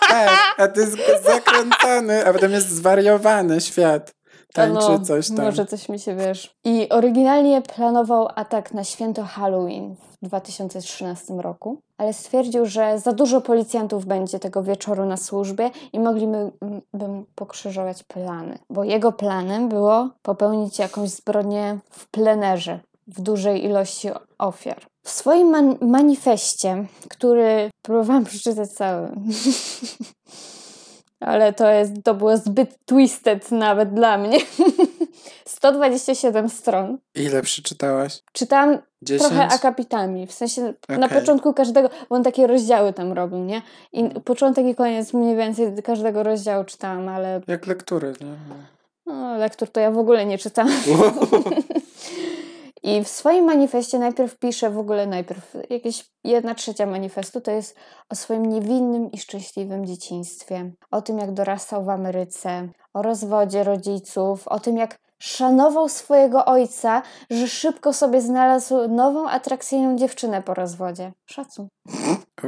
tak, 0.08 0.54
a 0.58 0.68
ty 0.68 0.80
jest 0.80 0.96
zakręcony, 1.24 2.26
a 2.26 2.32
potem 2.32 2.52
jest 2.52 2.68
zwariowany 2.68 3.60
świat. 3.60 4.14
Tańczy 4.54 4.88
no, 4.88 5.00
coś 5.00 5.28
tam. 5.28 5.44
Może 5.44 5.66
coś 5.66 5.88
mi 5.88 5.98
się 5.98 6.16
wiesz. 6.16 6.54
I 6.64 6.88
oryginalnie 6.88 7.62
planował 7.62 8.28
atak 8.34 8.74
na 8.74 8.84
święto 8.84 9.24
Halloween 9.24 9.94
w 10.22 10.26
2013 10.26 11.34
roku, 11.34 11.78
ale 11.98 12.12
stwierdził, 12.12 12.66
że 12.66 12.98
za 12.98 13.12
dużo 13.12 13.40
policjantów 13.40 14.06
będzie 14.06 14.38
tego 14.38 14.62
wieczoru 14.62 15.06
na 15.06 15.16
służbie 15.16 15.70
i 15.92 16.00
mogliby 16.00 16.50
bym 16.94 17.26
pokrzyżować 17.34 18.02
plany. 18.02 18.58
Bo 18.70 18.84
jego 18.84 19.12
planem 19.12 19.68
było 19.68 20.08
popełnić 20.22 20.78
jakąś 20.78 21.10
zbrodnię 21.10 21.78
w 21.90 22.10
plenerze. 22.10 22.80
w 23.06 23.20
dużej 23.20 23.64
ilości 23.64 24.08
ofiar. 24.38 24.82
W 25.02 25.10
swoim 25.10 25.48
man 25.50 25.76
manifestie, 25.80 26.86
który 27.08 27.70
próbowałam 27.82 28.24
przeczytać 28.24 28.70
cały, 28.70 29.08
ale 31.24 31.52
to, 31.52 31.68
jest, 31.70 31.92
to 32.04 32.14
było 32.14 32.36
zbyt 32.36 32.78
twisted 32.86 33.52
nawet 33.52 33.94
dla 33.94 34.18
mnie. 34.18 34.38
127 35.44 36.48
stron. 36.48 36.98
Ile 37.14 37.42
przeczytałaś? 37.42 38.22
Czytałam 38.32 38.78
10? 39.02 39.28
trochę 39.32 39.48
akapitami, 39.48 40.26
w 40.26 40.32
sensie 40.32 40.74
na 40.88 41.06
Okej. 41.06 41.20
początku 41.20 41.54
każdego, 41.54 41.88
bo 42.08 42.16
on 42.16 42.22
takie 42.22 42.46
rozdziały 42.46 42.92
tam 42.92 43.12
robił, 43.12 43.38
nie? 43.38 43.62
I 43.92 44.10
początek 44.24 44.66
i 44.66 44.74
koniec 44.74 45.12
mniej 45.12 45.36
więcej 45.36 45.82
każdego 45.82 46.22
rozdziału 46.22 46.64
czytałam, 46.64 47.08
ale 47.08 47.40
Jak 47.46 47.66
lektury, 47.66 48.12
nie? 48.20 48.34
no, 49.06 49.36
lektur 49.36 49.68
to 49.68 49.80
ja 49.80 49.90
w 49.90 49.98
ogóle 49.98 50.26
nie 50.26 50.38
czytałam. 50.38 50.72
I 52.84 53.04
w 53.04 53.08
swoim 53.08 53.44
manifestie 53.44 53.98
najpierw 53.98 54.38
pisze 54.38 54.70
w 54.70 54.78
ogóle 54.78 55.06
najpierw 55.06 55.56
jakieś 55.70 56.10
jedna 56.24 56.54
trzecia 56.54 56.86
manifestu 56.86 57.40
to 57.40 57.50
jest 57.50 57.76
o 58.08 58.14
swoim 58.14 58.46
niewinnym 58.46 59.12
i 59.12 59.18
szczęśliwym 59.18 59.86
dzieciństwie, 59.86 60.70
o 60.90 61.02
tym 61.02 61.18
jak 61.18 61.32
dorastał 61.32 61.84
w 61.84 61.88
Ameryce, 61.88 62.68
o 62.94 63.02
rozwodzie 63.02 63.64
rodziców, 63.64 64.48
o 64.48 64.60
tym 64.60 64.76
jak 64.76 64.98
szanował 65.18 65.88
swojego 65.88 66.44
ojca, 66.44 67.02
że 67.30 67.48
szybko 67.48 67.92
sobie 67.92 68.20
znalazł 68.20 68.88
nową 68.88 69.28
atrakcyjną 69.28 69.96
dziewczynę 69.96 70.42
po 70.42 70.54
rozwodzie. 70.54 71.12
Szacun. 71.26 71.68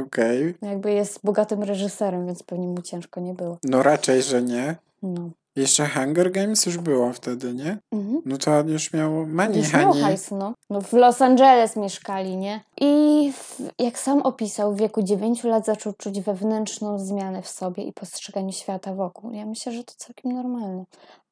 Okej. 0.05 0.55
Jakby 0.61 0.93
jest 0.93 1.19
bogatym 1.23 1.63
reżyserem, 1.63 2.25
więc 2.25 2.43
pewnie 2.43 2.67
mu 2.67 2.81
ciężko 2.81 3.19
nie 3.19 3.33
było. 3.33 3.57
No 3.63 3.83
raczej, 3.83 4.23
że 4.23 4.41
nie. 4.41 4.75
No. 5.03 5.29
Jeszcze 5.57 5.87
Hunger 5.87 6.31
Games 6.31 6.65
już 6.65 6.77
było 6.77 7.13
wtedy, 7.13 7.53
nie? 7.53 7.77
Mhm. 7.91 8.21
No 8.25 8.37
to 8.37 8.57
on 8.57 8.69
już 8.69 8.93
miał 8.93 9.27
money, 9.27 9.57
Już 9.57 9.73
miał 9.73 9.93
hajsu, 9.93 10.35
no. 10.35 10.53
no. 10.69 10.81
W 10.81 10.93
Los 10.93 11.21
Angeles 11.21 11.75
mieszkali, 11.75 12.37
nie? 12.37 12.61
I 12.81 13.31
w, 13.33 13.61
jak 13.79 13.99
sam 13.99 14.21
opisał, 14.21 14.75
w 14.75 14.79
wieku 14.79 15.03
9 15.03 15.43
lat 15.43 15.65
zaczął 15.65 15.93
czuć 15.93 16.21
wewnętrzną 16.21 16.99
zmianę 16.99 17.41
w 17.41 17.47
sobie 17.47 17.83
i 17.83 17.93
postrzeganiu 17.93 18.51
świata 18.51 18.93
wokół. 18.93 19.31
Ja 19.31 19.45
myślę, 19.45 19.71
że 19.71 19.83
to 19.83 19.93
całkiem 19.97 20.31
normalne. 20.31 20.83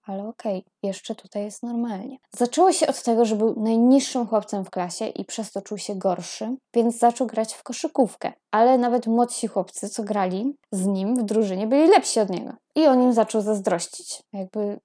Ale 0.05 0.27
okej, 0.27 0.65
jeszcze 0.83 1.15
tutaj 1.15 1.43
jest 1.43 1.63
normalnie. 1.63 2.17
Zaczęło 2.37 2.71
się 2.71 2.87
od 2.87 3.03
tego, 3.03 3.25
że 3.25 3.35
był 3.35 3.59
najniższym 3.63 4.27
chłopcem 4.27 4.65
w 4.65 4.69
klasie 4.69 5.07
i 5.07 5.25
przez 5.25 5.51
to 5.51 5.61
czuł 5.61 5.77
się 5.77 5.95
gorszy, 5.95 6.55
więc 6.73 6.97
zaczął 6.99 7.27
grać 7.27 7.53
w 7.53 7.63
koszykówkę. 7.63 8.33
Ale 8.51 8.77
nawet 8.77 9.07
młodsi 9.07 9.47
chłopcy, 9.47 9.89
co 9.89 10.03
grali 10.03 10.57
z 10.71 10.85
nim 10.85 11.15
w 11.15 11.23
drużynie, 11.23 11.67
byli 11.67 11.87
lepsi 11.87 12.19
od 12.19 12.29
niego. 12.29 12.53
I 12.75 12.85
on 12.87 13.01
im 13.01 13.13
zaczął 13.13 13.41
zazdrościć. 13.41 14.23
Jakby 14.33 14.79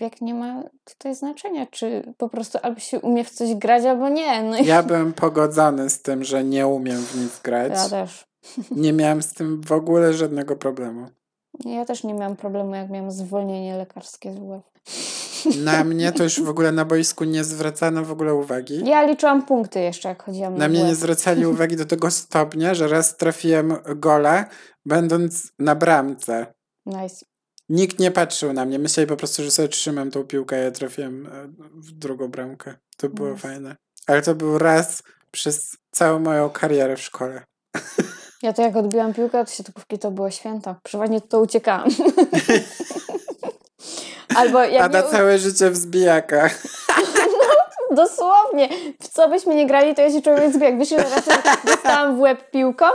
wiek 0.00 0.20
nie 0.20 0.34
ma 0.34 0.62
tutaj 0.84 1.14
znaczenia, 1.14 1.66
czy 1.66 2.14
po 2.16 2.28
prostu 2.28 2.58
albo 2.62 2.80
się 2.80 3.00
umie 3.00 3.24
w 3.24 3.30
coś 3.30 3.54
grać, 3.54 3.84
albo 3.84 4.08
nie. 4.08 4.42
No 4.42 4.56
i 4.58 4.66
Ja 4.66 4.82
byłem 4.82 5.12
pogodzony 5.12 5.90
z 5.90 6.02
tym, 6.02 6.24
że 6.24 6.44
nie 6.44 6.66
umiem 6.66 6.96
w 6.98 7.14
nic 7.14 7.40
grać. 7.40 7.72
ja 7.72 7.88
też. 7.88 8.26
Nie 8.70 8.92
miałem 8.92 9.22
z 9.22 9.32
tym 9.34 9.60
w 9.60 9.72
ogóle 9.72 10.14
żadnego 10.14 10.56
problemu. 10.56 11.06
Ja 11.64 11.84
też 11.84 12.04
nie 12.04 12.14
miałam 12.14 12.36
problemu, 12.36 12.74
jak 12.74 12.90
miałam 12.90 13.10
zwolnienie 13.10 13.76
lekarskie 13.76 14.32
z 14.32 14.38
UF. 14.38 14.62
Na 15.64 15.84
mnie 15.94 16.12
to 16.12 16.22
już 16.24 16.42
w 16.42 16.48
ogóle 16.48 16.72
na 16.72 16.84
boisku 16.84 17.24
nie 17.24 17.44
zwracano 17.44 18.04
w 18.04 18.10
ogóle 18.10 18.34
uwagi. 18.34 18.82
Ja 18.84 19.02
liczyłam 19.06 19.46
punkty 19.46 19.80
jeszcze, 19.80 20.08
jak 20.08 20.22
chodziłam 20.22 20.52
na, 20.52 20.58
Na 20.58 20.68
mnie 20.68 20.78
nie 20.84 20.90
WF. 20.92 20.98
zwracali 20.98 21.46
uwagi 21.56 21.76
do 21.76 21.84
tego 21.84 22.10
stopnia, 22.10 22.74
że 22.74 22.88
raz 22.88 23.16
trafiłem 23.16 23.74
gola, 23.96 24.44
będąc 24.86 25.52
na 25.58 25.74
bramce. 25.74 26.46
Nice. 26.86 27.26
Nikt 27.68 27.98
nie 27.98 28.10
patrzył 28.10 28.52
na 28.52 28.64
mnie. 28.64 28.78
Myśleli 28.78 29.08
po 29.08 29.16
prostu, 29.16 29.42
że 29.42 29.50
sobie 29.50 29.68
trzymam 29.68 30.10
tą 30.10 30.24
piłkę, 30.24 30.56
a 30.56 30.58
ja 30.58 30.70
trafiłem 30.70 31.26
e, 31.26 31.30
w 31.74 31.92
drugą 31.92 32.28
bramkę. 32.28 32.74
To 32.96 33.08
było 33.08 33.28
Nice. 33.28 33.40
fajne. 33.40 33.76
Ale 34.06 34.22
to 34.22 34.34
był 34.34 34.58
raz 34.58 35.02
przez 35.30 35.76
całą 35.90 36.18
moją 36.18 36.50
karierę 36.50 36.96
w 36.96 37.00
szkole. 37.00 37.44
Ja 38.42 38.52
to 38.52 38.62
jak 38.62 38.76
odbiłam 38.76 39.14
piłkę 39.14 39.40
od 39.40 39.50
siatkówki, 39.50 39.98
to 39.98 40.10
było 40.10 40.30
święto. 40.30 40.74
Przeważnie 40.82 41.20
to 41.20 41.40
uciekałam. 41.40 41.88
Albo 44.36 44.64
jak 44.64 44.84
A 44.84 44.88
na 44.88 45.00
nie, 45.00 45.08
całe 45.08 45.38
życie 45.38 45.70
w 45.70 45.76
zbijakach. 45.76 46.58
dosłownie, 47.90 48.68
w 49.02 49.08
co 49.08 49.28
byśmy 49.28 49.54
nie 49.54 49.66
grali, 49.66 49.94
to 49.94 50.02
ja 50.02 50.12
się 50.12 50.22
człowiek 50.22 50.52
zbiegł. 50.52 50.78
Wiesz, 50.78 50.92
ile 50.92 51.02
razy 51.02 51.30
dostałam 51.64 52.16
w 52.16 52.20
łeb 52.20 52.50
piłką? 52.50 52.86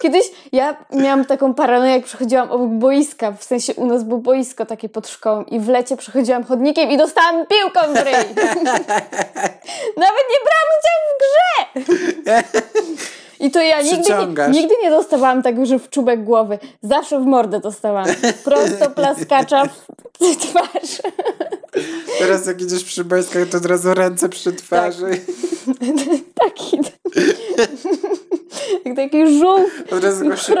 Kiedyś 0.00 0.24
ja 0.52 0.76
miałam 0.92 1.24
taką 1.24 1.54
paranoję, 1.54 1.92
jak 1.92 2.04
przechodziłam 2.04 2.50
obok 2.50 2.68
boiska, 2.68 3.32
w 3.32 3.44
sensie 3.44 3.74
u 3.74 3.86
nas 3.86 4.04
było 4.04 4.20
boisko 4.20 4.66
takie 4.66 4.88
pod 4.88 5.08
szkołą 5.08 5.42
i 5.42 5.60
w 5.60 5.68
lecie 5.68 5.96
przechodziłam 5.96 6.44
chodnikiem 6.44 6.90
i 6.90 6.96
dostałam 6.96 7.46
piłką 7.46 7.80
w 7.92 7.96
ryj. 7.96 8.14
Nawet 10.04 10.24
nie 10.30 10.40
brałam 10.46 10.68
udziału 10.78 11.04
w 11.10 11.14
grze! 11.20 11.64
I 13.40 13.50
to 13.50 13.60
ja 13.60 13.82
nigdy 13.82 14.08
nie, 14.08 14.60
nigdy 14.60 14.74
nie 14.82 14.90
dostawałam 14.90 15.42
tak, 15.42 15.66
że 15.66 15.78
w 15.78 15.90
czubek 15.90 16.24
głowy. 16.24 16.58
Zawsze 16.82 17.20
w 17.20 17.26
mordę 17.26 17.60
dostawałam. 17.60 18.06
Prosto 18.44 18.90
plaskacza 18.90 19.64
w 20.20 20.36
twarz. 20.42 21.02
Teraz 22.18 22.46
jak 22.46 22.60
idziesz 22.60 22.84
przy 22.84 23.04
boiskach, 23.04 23.48
to 23.48 23.58
od 23.58 23.66
razu 23.66 23.94
ręce 23.94 24.28
przy 24.28 24.52
twarzy. 24.52 25.10
Taki. 26.40 26.78
Jak 28.84 28.96
taki 28.96 29.38
żółw 29.38 29.92
Od 29.92 30.04
razu 30.04 30.28
go 30.28 30.36
się. 30.36 30.54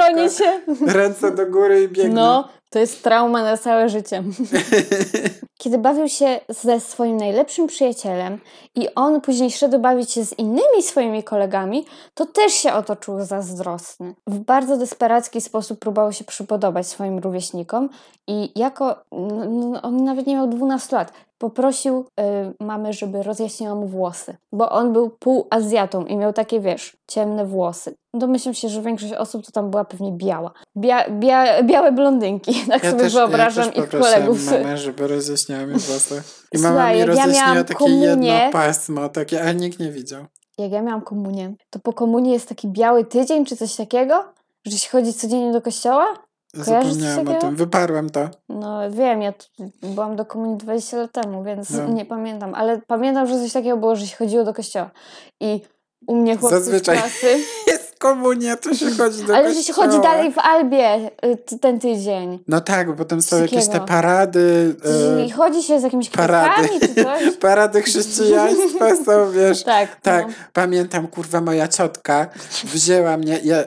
Ręce 0.86 1.30
do 1.30 1.46
góry 1.46 1.82
i 1.82 1.88
biegną. 1.88 2.14
No, 2.14 2.48
to 2.70 2.78
jest 2.78 3.02
trauma 3.02 3.42
na 3.42 3.56
całe 3.56 3.88
życie. 3.88 4.22
Kiedy 5.62 5.78
bawił 5.78 6.08
się 6.08 6.40
ze 6.48 6.80
swoim 6.80 7.16
najlepszym 7.16 7.66
przyjacielem 7.66 8.38
i 8.74 8.94
on 8.94 9.20
później 9.20 9.50
szedł 9.50 9.78
bawić 9.78 10.10
się 10.10 10.24
z 10.24 10.38
innymi 10.38 10.82
swoimi 10.82 11.24
kolegami, 11.24 11.86
to 12.14 12.26
też 12.26 12.52
się 12.52 12.72
otoczył 12.72 13.24
zazdrosny. 13.24 14.14
W 14.26 14.38
bardzo 14.38 14.76
desperacki 14.76 15.40
sposób 15.40 15.78
próbował 15.78 16.12
się 16.12 16.24
przypodobać 16.24 16.86
swoim 16.86 17.18
rówieśnikom 17.18 17.88
i 18.28 18.58
jako, 18.60 18.96
no, 19.12 19.44
no, 19.44 19.82
on 19.82 20.04
nawet 20.04 20.26
nie 20.26 20.34
miał 20.34 20.48
12 20.48 20.96
lat, 20.96 21.12
poprosił 21.40 22.04
y, 22.20 22.24
mamy, 22.64 22.92
żeby 22.92 23.22
rozjaśniła 23.22 23.74
mu 23.74 23.86
włosy, 23.86 24.36
bo 24.52 24.70
on 24.70 24.92
był 24.92 25.10
półazjatą 25.10 26.04
i 26.06 26.16
miał 26.16 26.32
takie, 26.32 26.60
wiesz, 26.60 26.96
ciemne 27.08 27.46
włosy. 27.46 27.94
Domyślam 28.14 28.54
się, 28.54 28.68
że 28.68 28.82
większość 28.82 29.12
osób 29.12 29.46
to 29.46 29.52
tam 29.52 29.70
była 29.70 29.84
pewnie 29.84 30.12
biała. 30.12 30.52
Bia, 30.78 31.10
bia, 31.10 31.62
białe 31.62 31.92
blondynki, 31.92 32.54
tak 32.70 32.84
Ja 32.84 32.90
sobie 32.90 33.02
też, 33.02 33.14
wyobrażam 33.14 33.64
ja 33.66 33.72
też 33.72 33.84
ich 33.84 33.90
kolegów. 33.90 34.46
mamę, 34.50 34.78
żeby 34.78 35.06
rozjaśniała 35.08 35.66
mi 35.66 35.72
włosy. 35.78 36.22
I 36.52 36.58
mama 36.58 36.68
Słuchaj, 36.74 36.94
mi 36.94 37.00
ja 37.00 37.06
rozjaśniła 37.06 37.46
miałam 37.48 37.64
takie 37.64 37.84
komunię- 37.84 38.26
jedno 38.26 38.52
pasmo, 38.52 39.08
takie, 39.08 39.42
ale 39.42 39.54
nikt 39.54 39.78
nie 39.80 39.90
widział. 39.92 40.24
jak 40.58 40.72
ja 40.72 40.82
miałam 40.82 41.02
komunię, 41.02 41.54
to 41.70 41.78
po 41.78 41.92
komunii 41.92 42.32
jest 42.32 42.48
taki 42.48 42.68
biały 42.68 43.04
tydzień 43.04 43.44
czy 43.46 43.56
coś 43.56 43.76
takiego, 43.76 44.24
że 44.66 44.78
się 44.78 44.90
chodzi 44.90 45.14
codziennie 45.14 45.52
do 45.52 45.62
kościoła? 45.62 46.06
Zapomniałam 46.54 47.28
o 47.28 47.34
tym, 47.34 47.56
wyparłem 47.56 48.10
to. 48.10 48.28
No 48.48 48.90
wiem, 48.90 49.22
ja 49.22 49.32
byłam 49.82 50.16
do 50.16 50.24
komunii 50.24 50.56
20 50.56 50.96
lat 50.96 51.12
temu, 51.12 51.44
więc 51.44 51.70
No. 51.70 51.88
nie 51.88 52.04
pamiętam, 52.04 52.54
ale 52.54 52.80
pamiętam, 52.86 53.26
że 53.26 53.34
coś 53.34 53.52
takiego 53.52 53.76
było, 53.76 53.96
że 53.96 54.06
się 54.06 54.16
chodziło 54.16 54.44
do 54.44 54.54
kościoła. 54.54 54.90
I 55.40 55.60
u 56.06 56.16
mnie 56.16 56.36
chłopcy 56.36 56.58
Zazwyczaj. 56.58 56.96
z 56.98 57.00
klasy, 57.00 57.38
Jest 57.66 57.98
komunia, 57.98 58.56
to 58.56 58.74
się 58.74 58.90
chodzi 58.90 59.24
do 59.24 59.36
ale 59.36 59.54
że 59.54 59.62
się 59.62 59.72
chodzi 59.72 59.88
kościoła. 59.88 60.14
dalej 60.14 60.32
w 60.32 60.38
Albie 60.38 61.10
y, 61.52 61.58
ten 61.58 61.80
tydzień. 61.80 62.38
No 62.48 62.60
tak, 62.60 62.86
bo 62.86 62.94
potem 62.94 63.22
są 63.22 63.42
jakieś 63.42 63.68
te 63.68 63.80
parady, 63.80 64.76
e, 65.18 65.24
I 65.24 65.30
chodzi 65.30 65.62
się 65.62 65.80
z 65.80 65.82
jakimiś 65.82 66.10
parady. 66.10 66.68
czy 66.80 66.94
coś. 67.04 67.36
parady 67.40 67.82
chrześcijaństwa 67.82 68.96
są, 69.04 69.30
wiesz. 69.32 69.62
Tak, 69.64 70.00
Tak, 70.00 70.26
No. 70.26 70.32
pamiętam, 70.52 71.08
kurwa, 71.08 71.40
moja 71.40 71.68
ciotka 71.68 72.26
wzięła 72.64 73.16
mnie, 73.16 73.40
ja, 73.44 73.56
e, 73.56 73.66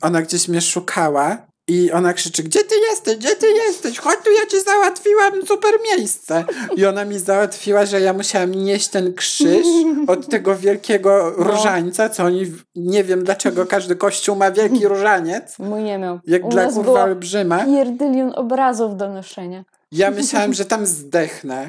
ona 0.00 0.22
gdzieś 0.22 0.48
mnie 0.48 0.60
szukała 0.60 1.38
i 1.68 1.92
ona 1.92 2.12
krzyczy, 2.12 2.42
gdzie 2.42 2.64
ty 2.64 2.74
jesteś, 2.90 3.16
gdzie 3.16 3.36
ty 3.36 3.46
jesteś, 3.52 3.98
chodź 3.98 4.18
tu, 4.24 4.30
ja 4.30 4.46
ci 4.50 4.60
załatwiłam 4.64 5.46
super 5.46 5.74
miejsce. 5.92 6.44
I 6.76 6.86
ona 6.86 7.04
mi 7.04 7.18
załatwiła, 7.18 7.86
że 7.86 8.00
ja 8.00 8.12
musiałam 8.12 8.50
nieść 8.54 8.88
ten 8.88 9.14
krzyż 9.14 9.66
od 10.06 10.28
tego 10.28 10.56
wielkiego 10.56 11.30
różańca, 11.30 12.08
co 12.08 12.24
oni, 12.24 12.52
nie 12.76 13.04
wiem 13.04 13.24
dlaczego 13.24 13.66
każdy 13.66 13.96
kościół 13.96 14.36
ma 14.36 14.50
wielki 14.50 14.88
różaniec, 14.94 15.58
Mój 15.58 15.82
nie 15.82 15.98
miał. 15.98 16.20
jak 16.26 16.44
U 16.44 16.48
dla 16.48 16.66
kurwa 16.72 17.04
olbrzyma. 17.04 17.64
pierdylion 17.64 18.32
obrazów 18.36 18.96
do 18.96 19.08
noszenia. 19.08 19.64
Ja 19.92 20.10
myślałem, 20.10 20.54
że 20.54 20.64
tam 20.64 20.86
zdechnę. 20.86 21.68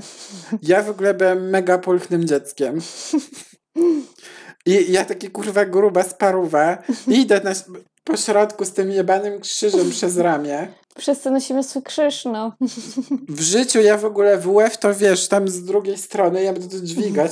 Ja 0.62 0.82
w 0.84 0.90
ogóle 0.90 1.14
byłem 1.14 1.50
mega 1.50 1.78
pulchnym 1.78 2.28
dzieckiem. 2.28 2.80
I 4.66 4.92
ja 4.92 5.06
taki 5.06 5.30
kurwa 5.30 5.66
gruba 5.66 6.04
sparuwa 6.04 6.78
idę 7.08 7.42
na, 7.44 7.52
po 8.04 8.18
środku 8.18 8.66
z 8.66 8.72
tym 8.72 8.92
jebanym 8.92 9.40
krzyżem 9.40 9.90
przez 9.90 10.18
ramię. 10.18 10.68
Wszyscy 10.98 11.32
nosimy 11.32 11.64
swój 11.64 11.84
krzyż, 11.84 12.26
no. 12.26 12.54
W 13.30 13.42
życiu 13.42 13.82
ja 13.82 13.98
w 13.98 14.06
ogóle 14.06 14.38
w 14.38 14.50
łeb 14.50 14.78
to 14.78 14.94
wiesz, 14.94 15.28
tam 15.28 15.48
z 15.48 15.64
drugiej 15.64 15.98
strony 15.98 16.44
ja 16.44 16.54
będę 16.54 16.80
to 16.80 16.86
dźwigać. 16.86 17.32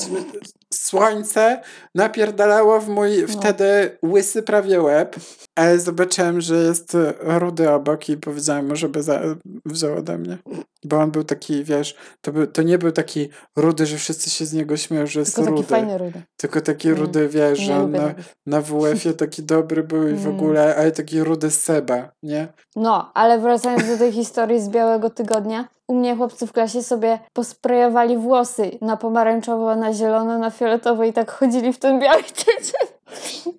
Słońce 0.73 1.61
napierdalało 1.95 2.79
w 2.81 2.87
mój 2.89 3.21
No. 3.21 3.27
wtedy 3.27 3.97
łysy 4.05 4.43
prawie 4.43 4.81
łeb, 4.81 5.15
ale 5.55 5.79
zobaczyłem, 5.79 6.41
że 6.41 6.55
jest 6.55 6.97
rudy 7.19 7.69
obok 7.69 8.09
i 8.09 8.17
powiedziałem 8.17 8.67
mu, 8.67 8.75
żeby 8.75 9.03
za, 9.03 9.21
wziął 9.65 9.97
ode 9.97 10.17
mnie. 10.17 10.37
Bo 10.85 10.97
on 10.99 11.11
był 11.11 11.23
taki, 11.23 11.63
wiesz, 11.63 11.95
to, 12.21 12.31
był, 12.31 12.47
to 12.47 12.61
nie 12.61 12.77
był 12.77 12.91
taki 12.91 13.29
rudy, 13.55 13.85
że 13.85 13.97
wszyscy 13.97 14.29
się 14.29 14.45
z 14.45 14.53
niego 14.53 14.77
śmieją, 14.77 15.07
że 15.07 15.19
jest 15.19 15.35
Tylko 15.35 15.49
taki 15.51 15.57
rudy. 15.61 15.67
fajny 15.69 15.97
rudy. 15.97 16.21
Tylko 16.37 16.61
taki 16.61 16.87
Mm, 16.87 16.99
rudy, 17.01 17.27
wiesz, 17.27 17.59
Nie 17.59 17.65
że 17.65 17.75
on 17.83 17.91
na, 17.91 18.13
na 18.45 18.61
WF-ie 18.61 19.13
taki 19.23 19.43
dobry 19.43 19.83
był 19.83 20.07
i 20.09 20.13
w 20.13 20.25
Mm. 20.25 20.35
ogóle, 20.35 20.75
ale 20.75 20.91
taki 20.91 21.23
rudy 21.23 21.51
Seba, 21.51 22.11
nie? 22.23 22.47
No, 22.75 23.11
ale 23.13 23.39
wracając 23.39 23.87
do 23.87 23.97
tej 23.97 24.11
historii 24.11 24.61
z 24.61 24.69
Białego 24.69 25.09
Tygodnia, 25.09 25.67
u 25.91 25.95
mnie 25.95 26.15
chłopcy 26.15 26.47
w 26.47 26.51
klasie 26.51 26.83
sobie 26.83 27.19
posprejowali 27.33 28.17
włosy 28.17 28.71
na 28.81 28.97
pomarańczowo, 28.97 29.75
na 29.75 29.93
zielono, 29.93 30.37
na 30.37 30.49
fioletowo 30.51 31.03
i 31.03 31.13
tak 31.13 31.31
chodzili 31.31 31.73
w 31.73 31.79
ten 31.79 31.99
biały 31.99 32.23
tydzień, 32.23 32.87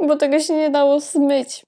bo 0.09 0.17
tego 0.17 0.39
się 0.41 0.55
nie 0.57 0.71
dało 0.71 1.01
smyć. 1.01 1.65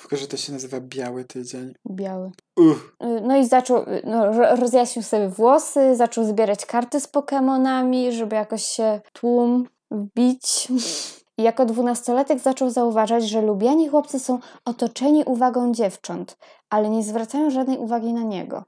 Tylko, 0.00 0.16
że 0.16 0.26
to 0.26 0.36
się 0.36 0.52
nazywa 0.52 0.80
biały 0.80 1.24
tydzień. 1.24 1.74
Biały. 1.90 2.30
Uch. 2.58 2.94
Y, 3.04 3.20
No 3.20 3.36
i 3.36 3.46
zaczął, 3.46 3.76
y, 3.82 4.02
no, 4.04 4.32
ro- 4.32 4.56
rozjaśnił 4.56 5.02
sobie 5.02 5.28
włosy, 5.28 5.96
zaczął 5.96 6.24
zbierać 6.24 6.66
karty 6.66 7.00
z 7.00 7.06
Pokemonami, 7.08 8.12
żeby 8.12 8.36
jakoś 8.36 8.64
się 8.64 9.00
tłum 9.12 9.68
wbić. 9.90 10.68
I 11.38 11.42
jako 11.42 11.64
dwunastolatek 11.66 12.38
zaczął 12.38 12.70
zauważać, 12.70 13.28
że 13.28 13.42
lubiani 13.42 13.88
chłopcy 13.88 14.18
są 14.18 14.38
otoczeni 14.64 15.24
uwagą 15.24 15.72
dziewcząt, 15.72 16.36
ale 16.70 16.88
nie 16.90 17.02
zwracają 17.02 17.50
żadnej 17.50 17.78
uwagi 17.78 18.12
na 18.12 18.22
niego. 18.22 18.64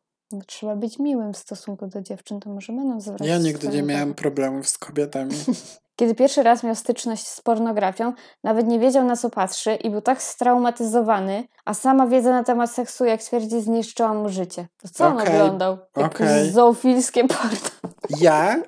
Trzeba 0.46 0.76
być 0.76 0.98
miłym 0.98 1.32
w 1.32 1.38
stosunku 1.38 1.86
do 1.86 2.02
dziewczyn, 2.02 2.40
to 2.40 2.50
może 2.50 2.72
będą 2.72 3.00
zwracać 3.00 3.28
Ja 3.28 3.38
nigdy 3.38 3.68
nie 3.68 3.82
miałem 3.82 4.14
problemów 4.14 4.68
z 4.68 4.78
kobietami. 4.78 5.34
Kiedy 5.96 6.14
pierwszy 6.14 6.42
raz 6.42 6.62
miał 6.62 6.74
styczność 6.74 7.26
z 7.26 7.40
pornografią, 7.40 8.12
nawet 8.44 8.66
nie 8.66 8.78
wiedział 8.78 9.04
na 9.04 9.16
co 9.16 9.30
patrzy 9.30 9.74
i 9.74 9.90
był 9.90 10.00
tak 10.00 10.22
straumatyzowany, 10.22 11.44
a 11.64 11.74
sama 11.74 12.06
wiedza 12.06 12.30
na 12.30 12.44
temat 12.44 12.70
seksu, 12.70 13.04
jak 13.04 13.22
twierdzi, 13.22 13.60
zniszczyła 13.62 14.14
mu 14.14 14.28
życie. 14.28 14.68
To 14.82 14.88
co 14.88 15.06
on 15.06 15.18
Okej, 15.20 15.40
oglądał? 15.40 15.78
Jakieś 15.96 16.16
okej. 16.20 16.50
zoofilskie 16.50 17.24
porno. 17.28 17.68
Ja? 18.20 18.62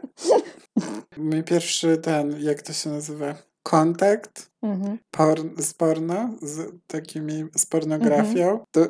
Mój 1.17 1.45
pierwszy 1.45 1.99
ten, 1.99 2.40
jak 2.40 2.62
to 2.62 2.73
się 2.73 2.90
nazywa? 2.90 3.35
Kontakt 3.62 4.50
Mhm. 4.62 4.99
porn, 5.11 5.49
z 5.59 5.75
porno, 5.75 6.31
z 6.43 6.73
takimi, 6.87 7.45
z 7.57 7.67
pornografią. 7.67 8.64
To, 8.71 8.81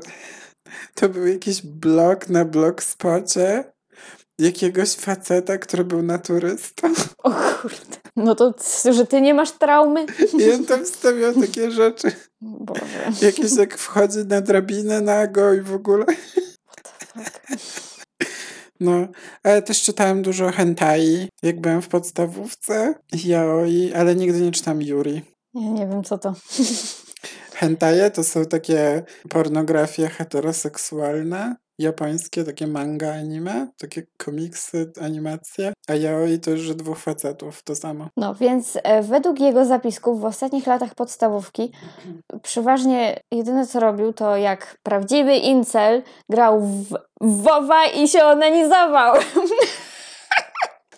to 0.95 1.09
był 1.09 1.27
jakiś 1.27 1.63
blog 1.63 2.29
na 2.29 2.45
blogspocie 2.45 3.65
jakiegoś 4.39 4.95
faceta, 4.95 5.59
który 5.59 5.85
był 5.85 6.03
naturystą. 6.03 6.93
O 7.19 7.31
kurde. 7.31 7.97
No 8.17 8.35
to, 8.35 8.55
że 8.93 9.07
ty 9.07 9.21
nie 9.21 9.35
masz 9.35 9.53
traumy? 9.53 10.07
I 10.39 10.53
on 10.53 10.65
tam 10.65 10.85
wstawiał 10.85 11.35
takie 11.35 11.71
rzeczy. 11.71 12.13
Boże. 12.41 13.13
Jakieś 13.23 13.57
jak 13.57 13.79
wchodzi 13.79 14.19
na 14.19 14.41
drabinę 14.41 15.01
nago 15.01 15.55
i 15.55 15.61
w 15.61 15.75
ogóle. 15.75 16.05
No, 18.81 19.09
ale 19.43 19.63
też 19.63 19.83
czytałem 19.83 20.23
dużo 20.23 20.53
hentai, 20.53 21.29
jak 21.43 21.61
byłem 21.61 21.83
w 21.83 21.89
podstawówce. 21.89 22.95
Yaoi, 23.25 23.93
ale 23.93 24.15
nigdy 24.15 24.41
nie 24.41 24.53
czytam 24.53 24.83
Yuri. 24.83 25.23
Ja 25.55 25.71
nie 25.71 25.87
wiem 25.87 26.05
co 26.05 26.19
to. 26.19 26.35
Hentaje 27.61 28.11
to 28.11 28.25
są 28.25 28.45
takie 28.45 29.03
pornografie 29.29 30.09
heteroseksualne, 30.09 31.57
japońskie, 31.79 32.45
takie 32.45 32.67
manga 32.67 33.13
anime, 33.13 33.69
takie 33.79 34.03
komiksy, 34.17 34.93
animacje, 35.01 35.73
a 35.89 35.95
yaoi 35.95 36.39
to 36.39 36.51
już 36.51 36.75
dwóch 36.75 36.99
facetów, 36.99 37.63
to 37.63 37.75
samo. 37.75 38.09
No 38.17 38.35
więc 38.35 38.79
e, 38.83 39.03
według 39.03 39.41
jego 39.41 39.65
zapisków 39.65 40.21
w 40.21 40.25
ostatnich 40.25 40.67
latach 40.67 40.95
podstawówki 40.95 41.73
przeważnie 42.43 43.21
jedyne 43.33 43.67
co 43.67 43.81
robił 43.81 44.13
to 44.13 44.37
jak 44.37 44.77
prawdziwy 44.83 45.37
incel 45.37 46.03
grał 46.31 46.61
w 46.61 46.85
w 47.21 47.43
WoWa 47.43 47.87
i 47.87 48.09
się 48.09 48.25
onanizował. 48.25 49.15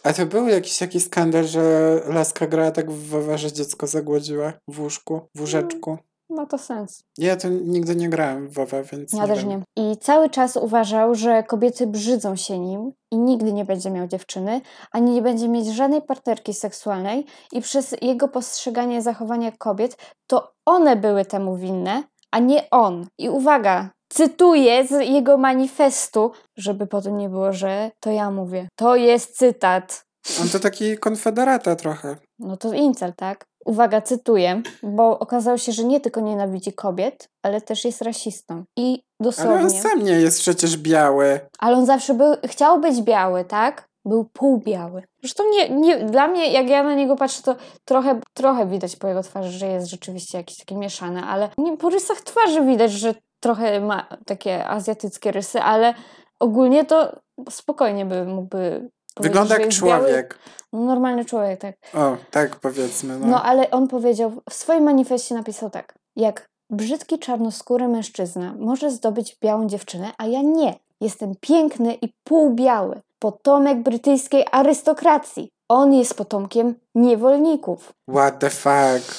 A 0.05 0.13
to 0.13 0.27
był 0.27 0.49
jakiś 0.49 0.79
taki 0.79 1.01
skandal, 1.01 1.45
że 1.45 1.63
laska 2.07 2.47
grała 2.47 2.71
tak 2.71 2.91
w 2.91 3.09
WoWa, 3.09 3.37
że 3.37 3.53
dziecko 3.53 3.87
zagłodziła 3.87 4.53
w 4.69 4.81
łóżku, 4.81 5.21
w 5.35 5.41
łóżeczku. 5.41 5.99
Ma 6.35 6.47
to 6.47 6.59
sens. 6.59 7.05
Ja 7.19 7.37
to 7.37 7.49
nigdy 7.49 7.97
nie 7.97 8.09
grałem 8.09 8.49
w 8.49 8.55
WoWa, 8.55 8.83
więc 8.83 9.13
Ja 9.13 9.23
nie 9.23 9.29
też 9.29 9.45
wiem. 9.45 9.49
nie. 9.49 9.93
I 9.93 9.97
cały 9.97 10.31
czas 10.31 10.57
uważał, 10.57 11.15
że 11.15 11.43
kobiety 11.43 11.87
brzydzą 11.87 12.37
się 12.37 12.59
nim 12.59 12.93
i 13.11 13.19
nigdy 13.19 13.53
nie 13.53 13.65
będzie 13.65 13.91
miał 13.91 14.07
dziewczyny, 14.07 14.61
ani 14.93 15.11
nie 15.11 15.23
będzie 15.23 15.49
mieć 15.49 15.67
żadnej 15.67 16.03
partnerki 16.03 16.55
seksualnej 16.55 17.27
i 17.53 17.61
przez 17.61 17.95
jego 18.03 18.29
postrzeganie 18.29 19.03
zachowania 19.03 19.53
kobiet, 19.59 19.97
to 20.27 20.53
one 20.67 20.97
były 20.97 21.25
temu 21.25 21.57
winne, 21.57 22.03
a 22.31 22.39
nie 22.39 22.71
on. 22.71 23.07
I 23.19 23.29
uwaga, 23.29 23.91
cytuję 24.09 24.87
z 24.87 24.91
jego 25.09 25.39
manifestu, 25.39 26.31
żeby 26.57 26.87
potem 26.87 27.17
nie 27.17 27.29
było, 27.29 27.53
że 27.53 27.91
to 28.01 28.11
ja 28.11 28.31
mówię. 28.31 28.69
To 28.77 28.97
jest 28.97 29.37
cytat. 29.37 30.05
On 30.43 30.49
to 30.49 30.59
taki 30.61 30.99
konfederata 30.99 31.77
trochę. 31.77 32.17
No 32.39 32.57
to 32.57 32.73
incel, 32.73 33.13
tak? 33.17 33.45
Uwaga, 33.67 34.01
cytuję, 34.01 34.63
bo 34.83 35.19
okazało 35.19 35.59
się, 35.59 35.73
że 35.73 35.85
nie 35.85 36.01
tylko 36.01 36.21
nienawidzi 36.21 36.73
kobiet, 36.73 37.29
ale 37.43 37.61
też 37.61 37.85
jest 37.85 38.03
rasistą. 38.03 38.65
I 38.77 38.85
Ale 38.85 38.95
on 39.21 39.25
dosłownie... 39.25 39.81
sam 39.81 40.03
nie 40.03 40.13
jest 40.13 40.41
przecież 40.41 40.77
biały. 40.77 41.41
Ale 41.59 41.77
on 41.77 41.87
zawsze 41.87 42.15
był, 42.15 42.35
chciał 42.45 42.81
być 42.81 43.03
biały, 43.03 43.45
tak? 43.45 43.89
Był 44.05 44.25
półbiały. 44.25 45.03
Zresztą 45.21 45.45
nie, 45.51 45.71
nie, 45.71 45.97
dla 45.97 46.29
mnie, 46.29 46.53
jak 46.53 46.69
ja 46.69 46.83
na 46.83 46.95
niego 46.95 47.17
patrzę, 47.17 47.43
to 47.43 47.57
trochę, 47.85 48.21
trochę 48.35 48.67
widać 48.67 48.97
po 48.97 49.09
jego 49.09 49.23
twarzy, 49.23 49.51
że 49.51 49.67
jest 49.67 49.87
rzeczywiście 49.87 50.39
jakiś 50.39 50.57
taki 50.57 50.77
mieszany, 50.77 51.21
ale 51.21 51.49
nie, 51.59 51.77
po 51.77 51.91
rysach 51.91 52.21
twarzy 52.21 52.65
widać, 52.65 52.93
że 52.93 53.15
trochę 53.41 53.81
ma 53.81 54.07
takie 54.27 54.67
azjatyckie 54.67 55.33
rysy, 55.33 55.61
ale 55.61 55.95
ogólnie 56.41 56.85
to 56.85 57.21
spokojnie 57.51 58.07
by 58.07 58.25
mógłby 58.25 58.91
Wygląda 59.21 59.55
jak 59.55 59.65
jest 59.65 59.83
biały. 59.85 60.05
człowiek. 60.05 60.39
No, 60.73 60.81
normalny 60.81 61.25
człowiek, 61.25 61.61
tak. 61.61 61.75
O, 61.95 62.17
tak 62.31 62.57
powiedzmy. 62.57 63.19
No. 63.19 63.27
No 63.27 63.43
ale 63.43 63.71
on 63.71 63.89
powiedział, 63.89 64.33
w 64.51 64.55
swoim 64.55 64.85
manifestie 64.85 65.35
napisał 65.35 65.71
tak, 65.71 65.95
jak 66.17 66.49
brzydki 66.71 67.19
czarnoskóry 67.19 67.89
mężczyzna 67.89 68.55
może 68.59 68.91
zdobyć 68.91 69.37
białą 69.43 69.67
dziewczynę, 69.69 70.11
a 70.19 70.27
ja 70.27 70.43
nie. 70.43 70.75
Jestem 71.01 71.35
piękny 71.41 71.95
i 71.95 72.09
półbiały. 72.25 73.01
Potomek 73.19 73.79
brytyjskiej 73.83 74.45
arystokracji. 74.53 75.49
On 75.69 75.95
jest 75.95 76.15
potomkiem 76.15 76.75
niewolników. 76.95 77.93
What 78.11 78.39
the 78.39 78.51
fuck? 78.51 79.15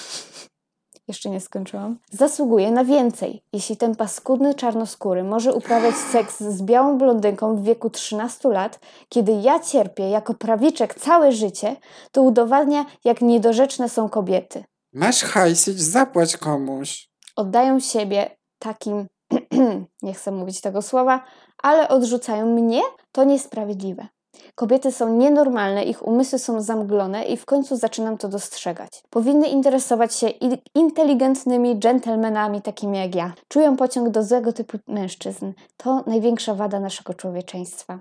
Jeszcze 1.08 1.30
nie 1.30 1.42
skończyłam. 1.42 2.00
Zasługuje 2.12 2.72
na 2.72 2.86
więcej. 2.86 3.44
Jeśli 3.54 3.78
ten 3.78 3.96
paskudny 3.96 4.54
czarnoskóry 4.56 5.24
może 5.24 5.54
uprawiać 5.54 5.96
seks 5.96 6.40
z 6.40 6.62
białą 6.62 6.98
blondynką 6.98 7.56
w 7.56 7.64
wieku 7.64 7.90
13 7.90 8.50
lat, 8.50 8.80
kiedy 9.10 9.32
ja 9.32 9.60
cierpię 9.60 10.10
jako 10.10 10.34
prawiczek 10.34 10.96
całe 10.96 11.32
życie, 11.32 11.76
to 12.12 12.22
udowadnia, 12.22 12.86
jak 13.04 13.22
niedorzeczne 13.22 13.90
są 13.90 14.10
kobiety. 14.10 14.64
Masz 14.94 15.24
hajsić, 15.24 15.82
zapłać 15.82 16.38
komuś. 16.38 17.10
oddają 17.36 17.80
siebie 17.80 18.38
takim, 18.60 19.08
nie 20.02 20.14
chcę 20.14 20.32
mówić 20.32 20.62
tego 20.62 20.82
słowa, 20.82 21.24
ale 21.64 21.88
odrzucają 21.88 22.46
mnie, 22.46 22.82
to 23.12 23.24
niesprawiedliwe. 23.24 24.08
Kobiety 24.56 24.92
są 24.92 25.18
nienormalne, 25.18 25.84
ich 25.84 26.08
umysły 26.08 26.40
są 26.40 26.62
zamglone 26.62 27.24
i 27.24 27.38
w 27.38 27.46
końcu 27.46 27.76
zaczynam 27.76 28.18
to 28.18 28.28
dostrzegać. 28.28 29.04
Powinny 29.10 29.48
interesować 29.48 30.16
się 30.16 30.30
inteligentnymi 30.76 31.80
dżentelmenami 31.80 32.62
takimi 32.62 32.98
jak 32.98 33.16
ja. 33.16 33.34
Czują 33.48 33.78
pociąg 33.78 34.10
do 34.10 34.24
złego 34.24 34.54
typu 34.54 34.78
mężczyzn. 34.88 35.54
To 35.78 36.04
największa 36.08 36.54
wada 36.54 36.80
naszego 36.80 37.14
człowieczeństwa. 37.14 38.00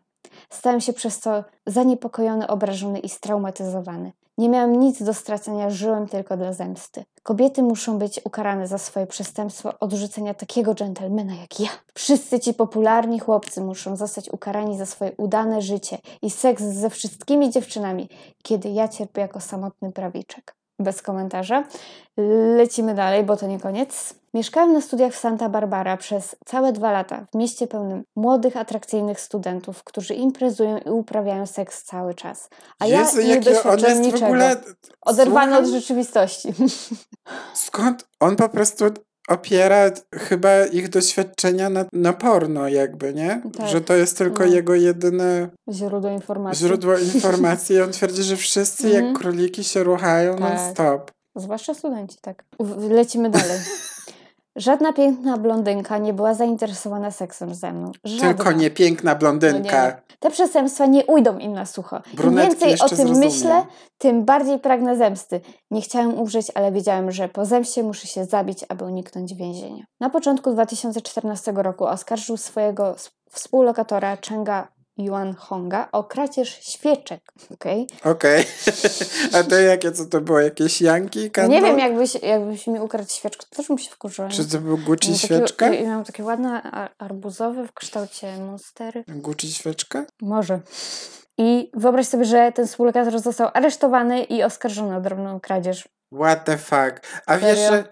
Stałem 0.51 0.81
się 0.81 0.92
przez 0.92 1.21
to 1.21 1.45
zaniepokojony, 1.66 2.47
obrażony 2.47 2.99
i 2.99 3.09
straumatyzowany. 3.09 4.12
Nie 4.38 4.49
miałem 4.49 4.81
nic 4.81 5.03
do 5.03 5.14
stracenia, 5.14 5.71
żyłem 5.71 6.09
tylko 6.09 6.37
dla 6.37 6.53
zemsty. 6.53 7.05
Kobiety 7.23 7.62
muszą 7.62 7.99
być 7.99 8.21
ukarane 8.25 8.68
za 8.68 8.79
swoje 8.79 9.07
przestępstwo 9.07 9.79
odrzucenia 9.81 10.35
takiego 10.35 10.75
dżentelmena 10.75 11.35
jak 11.35 11.61
ja. 11.61 11.68
Wszyscy 11.95 12.40
ci 12.40 12.55
popularni 12.55 13.18
chłopcy 13.18 13.61
muszą 13.61 13.97
zostać 13.97 14.29
ukarani 14.33 14.79
za 14.79 14.87
swoje 14.87 15.12
udane 15.16 15.62
życie 15.62 15.99
i 16.23 16.31
seks 16.31 16.62
ze 16.62 16.90
wszystkimi 16.90 17.51
dziewczynami, 17.51 18.09
kiedy 18.42 18.68
ja 18.68 18.88
cierpię 18.88 19.21
jako 19.21 19.40
samotny 19.40 19.92
prawiczek. 19.92 20.62
Bez 20.83 21.03
komentarza. 21.03 21.64
Lecimy 22.57 22.95
dalej, 22.95 23.25
bo 23.25 23.37
to 23.37 23.47
nie 23.47 23.61
koniec. 23.61 24.14
Mieszkałem 24.35 24.73
na 24.73 24.81
studiach 24.81 25.12
w 25.12 25.18
Santa 25.18 25.49
Barbara 25.49 25.97
przez 25.97 26.37
całe 26.47 26.73
dwa 26.73 26.92
lata 26.92 27.27
w 27.33 27.37
mieście 27.37 27.66
pełnym 27.66 28.05
młodych, 28.16 28.57
atrakcyjnych 28.57 29.21
studentów, 29.21 29.85
którzy 29.85 30.14
imprezują 30.14 30.79
i 30.79 30.90
uprawiają 30.90 31.47
seks 31.47 31.85
cały 31.85 32.14
czas. 32.14 32.49
A 32.79 32.87
Jezu, 32.87 33.21
ja 33.21 33.27
nie 33.27 33.40
doświadczam 33.40 34.03
niczego. 34.03 34.27
ogóle... 34.27 34.57
Oderwany 35.01 35.57
od 35.59 35.64
Słucham? 35.64 35.81
rzeczywistości. 35.81 36.55
Skąd? 37.55 38.09
On 38.21 38.37
po 38.37 38.49
prostu 38.49 38.85
opiera 39.29 39.91
chyba 40.15 40.65
ich 40.67 40.89
doświadczenia 40.89 41.71
na, 41.71 41.85
na 41.93 42.13
porno 42.13 42.69
jakby, 42.69 43.15
nie? 43.15 43.43
Tak. 43.59 43.69
Że 43.69 43.81
to 43.81 43.95
jest 43.95 44.19
tylko 44.19 44.47
No. 44.47 44.53
jego 44.55 44.75
jedyne 44.75 45.49
Źródło 45.73 46.11
informacji. 46.11 46.67
źródło 46.67 46.99
informacji 47.15 47.77
i 47.77 47.81
on 47.81 47.93
twierdzi, 47.93 48.23
że 48.23 48.37
wszyscy 48.37 48.89
jak 48.89 49.05
Mhm. 49.05 49.17
króliki 49.17 49.65
się 49.65 49.85
ruchają 49.85 50.37
Tak. 50.39 50.41
non-stop. 50.41 51.11
Zwłaszcza 51.37 51.75
studenci, 51.75 52.17
tak. 52.23 52.45
Lecimy 52.91 53.31
dalej. 53.31 53.59
Żadna 54.57 54.93
piękna 54.93 55.38
blondynka 55.38 55.99
nie 55.99 56.12
była 56.12 56.35
zainteresowana 56.35 57.11
seksem 57.11 57.55
ze 57.55 57.73
mną. 57.73 57.93
Żadna. 58.05 58.35
Tylko 58.35 58.53
nie 58.53 58.71
piękna 58.71 59.15
blondynka. 59.15 59.83
No 59.83 59.87
nie. 59.87 60.03
Te 60.19 60.31
przestępstwa 60.31 60.87
nie 60.87 61.07
ujdą 61.07 61.38
im 61.38 61.53
na 61.53 61.67
sucho. 61.67 62.01
Im 62.25 62.37
więcej 62.37 62.75
o 62.75 62.88
tym 62.88 62.97
zrozumiem. 62.97 63.19
myślę, 63.19 63.67
tym 63.99 64.25
bardziej 64.25 64.59
pragnę 64.59 64.97
zemsty. 64.97 65.41
Nie 65.71 65.81
chciałem 65.81 66.15
umrzeć, 66.15 66.47
ale 66.55 66.73
wiedziałem, 66.73 67.12
że 67.12 67.29
po 67.29 67.45
zemście 67.45 67.83
muszę 67.83 68.07
się 68.07 68.25
zabić, 68.25 68.65
aby 68.69 68.85
uniknąć 68.85 69.35
więzienia. 69.35 69.85
Na 70.01 70.11
początku 70.11 70.53
2014 70.53 71.53
roku 71.57 71.85
oskarżył 71.85 72.37
swojego 72.37 72.95
współlokatora 73.31 74.17
Chenga 74.29 74.69
Yuan 75.05 75.35
Honga 75.35 75.88
o 75.93 76.05
kradzież 76.05 76.59
świeczek. 76.62 77.21
Okay? 77.51 77.87
Okej. 78.05 78.45
A 79.33 79.43
to 79.43 79.57
jakie, 79.57 79.93
co 79.93 80.07
to 80.07 80.21
było? 80.21 80.41
Jakieś 80.41 80.81
janki? 80.81 81.31
Candle? 81.31 81.61
Nie 81.61 81.67
wiem, 81.67 81.79
jakbyś, 81.79 82.15
jakbyś 82.15 82.67
mi 82.67 82.81
ukradł 82.81 83.11
świeczkę, 83.11 83.47
to 83.51 83.57
też 83.57 83.69
bym 83.69 83.79
się 83.79 83.91
wkurzyła. 83.91 84.29
Czy 84.29 84.49
to 84.49 84.59
był 84.59 84.79
Gucci 84.79 85.09
Miałam 85.09 85.19
świeczka? 85.19 85.67
Takie, 85.67 85.83
ja 85.83 85.88
miałam 85.88 86.05
takie 86.05 86.25
ładne 86.25 86.62
arbuzowe 86.99 87.67
w 87.67 87.73
kształcie 87.73 88.38
monstery. 88.38 89.05
Gucci 89.09 89.53
świeczka? 89.53 90.05
Może. 90.23 90.61
I 91.38 91.71
wyobraź 91.75 92.07
sobie, 92.07 92.25
że 92.25 92.53
ten 92.55 92.67
współlokator 92.67 93.21
został 93.21 93.49
aresztowany 93.55 94.25
i 94.25 94.43
oskarżony 94.43 94.97
o 94.97 95.01
drobną 95.01 95.41
kradzież. 95.41 95.88
What 96.14 96.44
the 96.44 96.59
fuck? 96.59 97.01
A 97.27 97.38
wiesz, 97.38 97.59
że... 97.59 97.85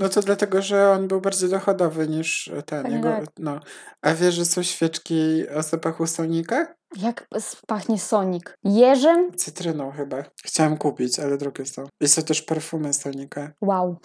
No 0.00 0.08
to 0.08 0.20
dlatego, 0.20 0.62
że 0.62 0.90
on 0.90 1.08
był 1.08 1.20
bardziej 1.20 1.48
dochodowy 1.48 2.08
niż 2.08 2.50
ten. 2.66 2.82
Pewnie 2.82 2.96
Jego, 2.96 3.08
tak. 3.08 3.24
no. 3.38 3.60
A 4.02 4.14
wiesz, 4.14 4.34
że 4.34 4.44
są 4.44 4.62
świeczki 4.62 5.48
o 5.48 5.62
zapachu 5.62 6.06
sonika? 6.06 6.74
Jak 6.96 7.28
pachnie 7.66 7.98
Sonic? 7.98 8.44
Jeżem? 8.64 9.32
Cytryną 9.36 9.90
chyba. 9.90 10.24
Chciałam 10.44 10.76
kupić, 10.76 11.18
ale 11.18 11.38
drogie 11.38 11.66
są. 11.66 11.86
I 12.00 12.08
są 12.08 12.22
też 12.22 12.42
perfumy 12.42 12.92
sonika. 12.92 13.52
Wow, 13.60 13.96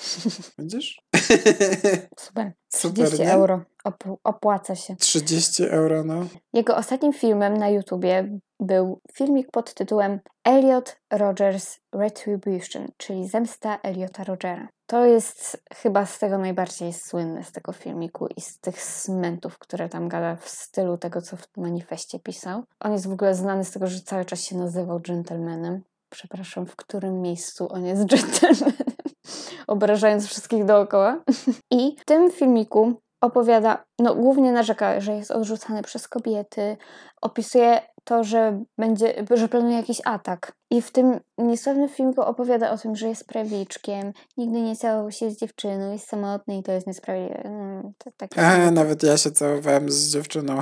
Widzisz? 0.58 1.02
super. 2.26 2.52
Super, 2.70 3.06
30 3.06 3.22
nie? 3.22 3.34
euro. 3.34 3.62
Op- 3.86 4.18
opłaca 4.24 4.76
się. 4.76 4.96
30 4.96 5.64
euro, 5.64 6.04
no. 6.04 6.28
Jego 6.54 6.76
ostatnim 6.76 7.14
filmem 7.14 7.58
na 7.58 7.70
YouTubie 7.70 8.40
był 8.60 9.02
filmik 9.14 9.52
pod 9.52 9.74
tytułem 9.74 10.20
Elliot 10.44 10.98
Rogers 11.12 11.80
Retribution, 11.94 12.88
czyli 12.98 13.28
Zemsta 13.28 13.80
Eliota 13.84 14.24
Rogera. 14.24 14.68
To 14.86 15.06
jest 15.06 15.64
chyba 15.74 16.06
z 16.06 16.20
tego 16.20 16.38
najbardziej 16.38 16.94
słynne, 16.94 17.44
z 17.44 17.52
tego 17.52 17.72
filmiku 17.72 18.28
i 18.38 18.42
z 18.42 18.60
tych 18.60 18.84
smentów, 18.84 19.58
które 19.60 19.90
tam 19.90 20.08
gada 20.10 20.36
w 20.36 20.50
stylu 20.50 20.98
tego, 20.98 21.22
co 21.22 21.38
w 21.38 21.48
manifestie 21.58 22.20
pisał. 22.20 22.64
On 22.80 22.92
jest 22.94 23.08
w 23.08 23.14
ogóle 23.14 23.36
znany 23.36 23.66
z 23.66 23.72
tego, 23.72 23.88
że 23.88 24.02
cały 24.02 24.26
czas 24.26 24.44
się 24.44 24.58
nazywał 24.58 25.00
gentlemanem. 25.00 25.82
Przepraszam, 26.10 26.66
w 26.66 26.76
którym 26.76 27.22
miejscu 27.22 27.68
on 27.74 27.86
jest 27.86 28.06
gentlemanem, 28.06 28.74
obrażając 29.68 30.28
wszystkich 30.28 30.66
dookoła. 30.66 31.18
I 31.72 31.96
w 32.00 32.06
tym 32.06 32.32
filmiku 32.32 32.94
opowiada, 33.22 33.84
no 34.00 34.16
głównie 34.16 34.52
narzeka, 34.52 35.02
że 35.02 35.16
jest 35.16 35.32
odrzucany 35.32 35.82
przez 35.84 36.08
kobiety, 36.08 36.78
opisuje 37.22 37.82
to, 38.08 38.24
że 38.24 38.64
będzie, 38.78 39.26
że 39.32 39.48
planuje 39.48 39.76
jakiś 39.78 40.02
atak. 40.06 40.52
I 40.70 40.82
w 40.82 40.92
tym 40.92 41.20
niesławnym 41.38 41.90
filmiku 41.90 42.22
opowiada 42.22 42.72
o 42.72 42.78
tym, 42.78 42.96
że 42.96 43.08
jest 43.08 43.28
prawiczkiem, 43.28 44.14
nigdy 44.38 44.62
nie 44.62 44.76
całował 44.76 45.12
się 45.12 45.32
z 45.32 45.38
dziewczyną, 45.38 45.92
jest 45.92 46.08
samotny 46.08 46.58
i 46.58 46.64
to 46.64 46.72
jest 46.72 46.88
niesprawiedliwe. 46.88 47.44
Mm, 47.44 47.94
to 47.98 48.12
takie 48.18 48.42
A, 48.42 48.72
nawet 48.72 49.04
ja 49.04 49.18
się 49.18 49.32
całowałem 49.32 49.92
z 49.92 50.14
dziewczyną. 50.14 50.62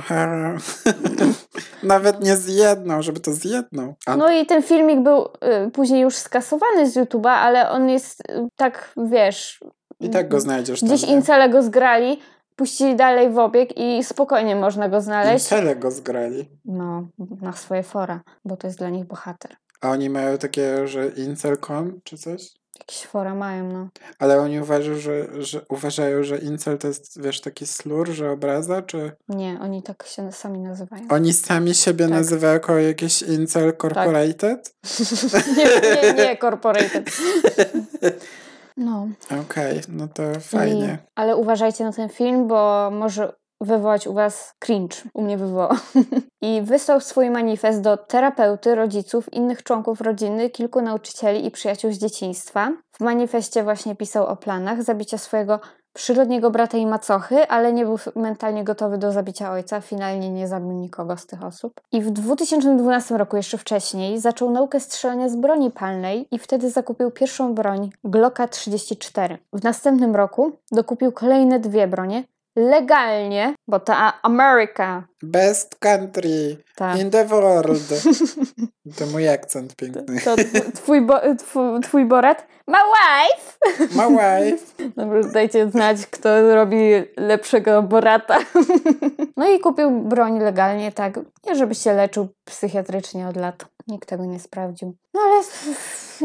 Nawet 1.82 2.24
nie 2.24 2.36
z 2.36 2.48
jedną, 2.48 3.02
żeby 3.02 3.20
to 3.20 3.32
z 3.32 3.44
jedną. 3.44 3.94
A, 4.06 4.16
No 4.16 4.32
i 4.32 4.46
ten 4.46 4.62
filmik 4.62 5.00
był 5.00 5.24
y, 5.66 5.70
później 5.70 6.00
już 6.00 6.16
skasowany 6.16 6.90
z 6.90 6.96
YouTube'a, 6.96 7.28
ale 7.30 7.70
on 7.70 7.88
jest 7.88 8.20
y, 8.20 8.48
tak, 8.56 8.92
wiesz, 8.96 9.60
I 10.00 10.10
tak 10.10 10.28
go 10.28 10.40
znajdziesz 10.40 10.84
gdzieś 10.84 11.00
tam. 11.00 11.10
incele 11.10 11.48
go 11.48 11.62
zgrali, 11.62 12.20
puścili 12.56 12.96
dalej 12.96 13.30
w 13.30 13.38
obieg 13.38 13.78
i 13.78 14.04
spokojnie 14.04 14.56
można 14.56 14.88
go 14.88 15.00
znaleźć. 15.00 15.44
Incele 15.44 15.76
go 15.76 15.90
zgrali. 15.90 16.48
No, 16.64 17.08
na 17.40 17.52
swoje 17.52 17.82
fora, 17.82 18.20
bo 18.44 18.56
to 18.56 18.66
jest 18.66 18.78
dla 18.78 18.88
nich 18.90 19.04
bohater. 19.04 19.56
A 19.80 19.90
oni 19.90 20.10
mają 20.10 20.38
takie, 20.38 20.88
że 20.88 21.08
incel.com 21.08 22.00
czy 22.04 22.18
coś? 22.18 22.52
Jakieś 22.78 23.06
fora 23.06 23.34
mają, 23.34 23.72
no. 23.72 23.88
Ale 24.18 24.40
oni 24.40 24.60
uważają, 24.60 24.98
że, 24.98 25.42
że, 25.42 25.60
uważają, 25.68 26.22
że 26.22 26.38
incel 26.38 26.78
to 26.78 26.88
jest, 26.88 27.22
wiesz, 27.22 27.40
taki 27.40 27.66
slur, 27.66 28.08
że 28.08 28.30
obraza, 28.30 28.82
czy... 28.82 29.12
Nie, 29.28 29.58
oni 29.62 29.82
tak 29.82 30.06
się 30.06 30.32
sami 30.32 30.58
nazywają. 30.58 31.02
Oni 31.10 31.32
sami 31.32 31.74
siebie 31.74 32.04
Tak. 32.04 32.14
nazywają 32.14 32.52
jako 32.54 32.78
jakieś 32.78 33.22
incel 33.22 33.76
corporated? 33.82 34.74
nie, 35.56 35.64
nie, 36.02 36.14
nie, 36.14 36.36
corporated. 36.42 37.10
No. 38.76 39.08
Okej, 39.42 39.80
no 39.88 40.08
to 40.08 40.22
fajnie. 40.40 40.98
I, 41.02 41.10
ale 41.14 41.36
uważajcie 41.36 41.84
na 41.84 41.92
ten 41.92 42.08
film, 42.08 42.48
bo 42.48 42.90
może 42.92 43.32
wywołać 43.60 44.06
u 44.06 44.14
was 44.14 44.54
cringe. 44.58 44.96
U 45.14 45.22
mnie 45.22 45.38
wywołał. 45.38 45.70
I 46.42 46.62
wysłał 46.62 47.00
swój 47.00 47.30
manifest 47.30 47.80
do 47.80 47.96
terapeuty, 47.96 48.74
rodziców, 48.74 49.32
innych 49.32 49.62
członków 49.62 50.00
rodziny, 50.00 50.50
kilku 50.50 50.82
nauczycieli 50.82 51.46
i 51.46 51.50
przyjaciół 51.50 51.92
z 51.92 51.98
dzieciństwa. 51.98 52.72
W 52.92 53.00
manifestie 53.00 53.62
właśnie 53.62 53.96
pisał 53.96 54.26
o 54.26 54.36
planach 54.36 54.82
zabicia 54.82 55.18
swojego 55.18 55.60
przyrodniego 55.96 56.50
brata 56.50 56.78
i 56.78 56.86
macochy, 56.86 57.48
ale 57.48 57.72
nie 57.72 57.84
był 57.84 57.98
mentalnie 58.16 58.64
gotowy 58.64 58.98
do 58.98 59.12
zabicia 59.12 59.52
ojca. 59.52 59.80
Finalnie 59.80 60.30
nie 60.30 60.48
zabił 60.48 60.72
nikogo 60.72 61.16
z 61.16 61.26
tych 61.26 61.44
osób. 61.44 61.80
I 61.92 62.02
w 62.02 62.10
2012 62.10 63.18
roku, 63.18 63.36
jeszcze 63.36 63.58
wcześniej, 63.58 64.20
zaczął 64.20 64.50
naukę 64.50 64.80
strzelania 64.80 65.28
z 65.28 65.36
broni 65.36 65.70
palnej 65.70 66.28
i 66.30 66.38
wtedy 66.38 66.70
zakupił 66.70 67.10
pierwszą 67.10 67.54
broń 67.54 67.90
Glocka 68.04 68.48
34. 68.48 69.38
W 69.52 69.62
następnym 69.62 70.16
roku 70.16 70.52
dokupił 70.72 71.12
kolejne 71.12 71.60
dwie 71.60 71.88
bronie 71.88 72.24
legalnie, 72.56 73.54
bo 73.68 73.80
ta 73.80 74.12
Ameryka, 74.22 75.02
Best 75.22 75.76
country 75.78 76.56
in 77.00 77.10
the 77.10 77.24
world. 77.24 77.80
To 78.98 79.06
mój 79.06 79.28
akcent 79.28 79.76
piękny. 79.76 80.20
to 80.20 80.36
tw- 80.36 80.72
twój, 80.74 81.00
bo, 81.00 81.20
twój, 81.38 81.80
twój 81.80 82.04
Borat, 82.04 82.46
my 82.68 82.78
wife! 82.78 83.58
My 83.96 84.08
wife. 84.08 84.64
Dobra, 84.96 85.22
dajcie 85.22 85.70
znać, 85.70 86.06
kto 86.06 86.54
robi 86.54 86.78
lepszego 87.16 87.82
Borata. 87.82 88.38
No 89.36 89.48
i 89.48 89.60
kupił 89.60 89.90
broń 89.90 90.38
legalnie, 90.40 90.92
tak, 90.92 91.20
nie 91.46 91.54
żeby 91.54 91.74
się 91.74 91.92
leczył 91.92 92.28
psychiatrycznie 92.44 93.28
od 93.28 93.36
lat. 93.36 93.64
Nikt 93.86 94.08
tego 94.08 94.24
nie 94.24 94.40
sprawdził. 94.40 94.94
No 95.14 95.20
ale 95.20 95.42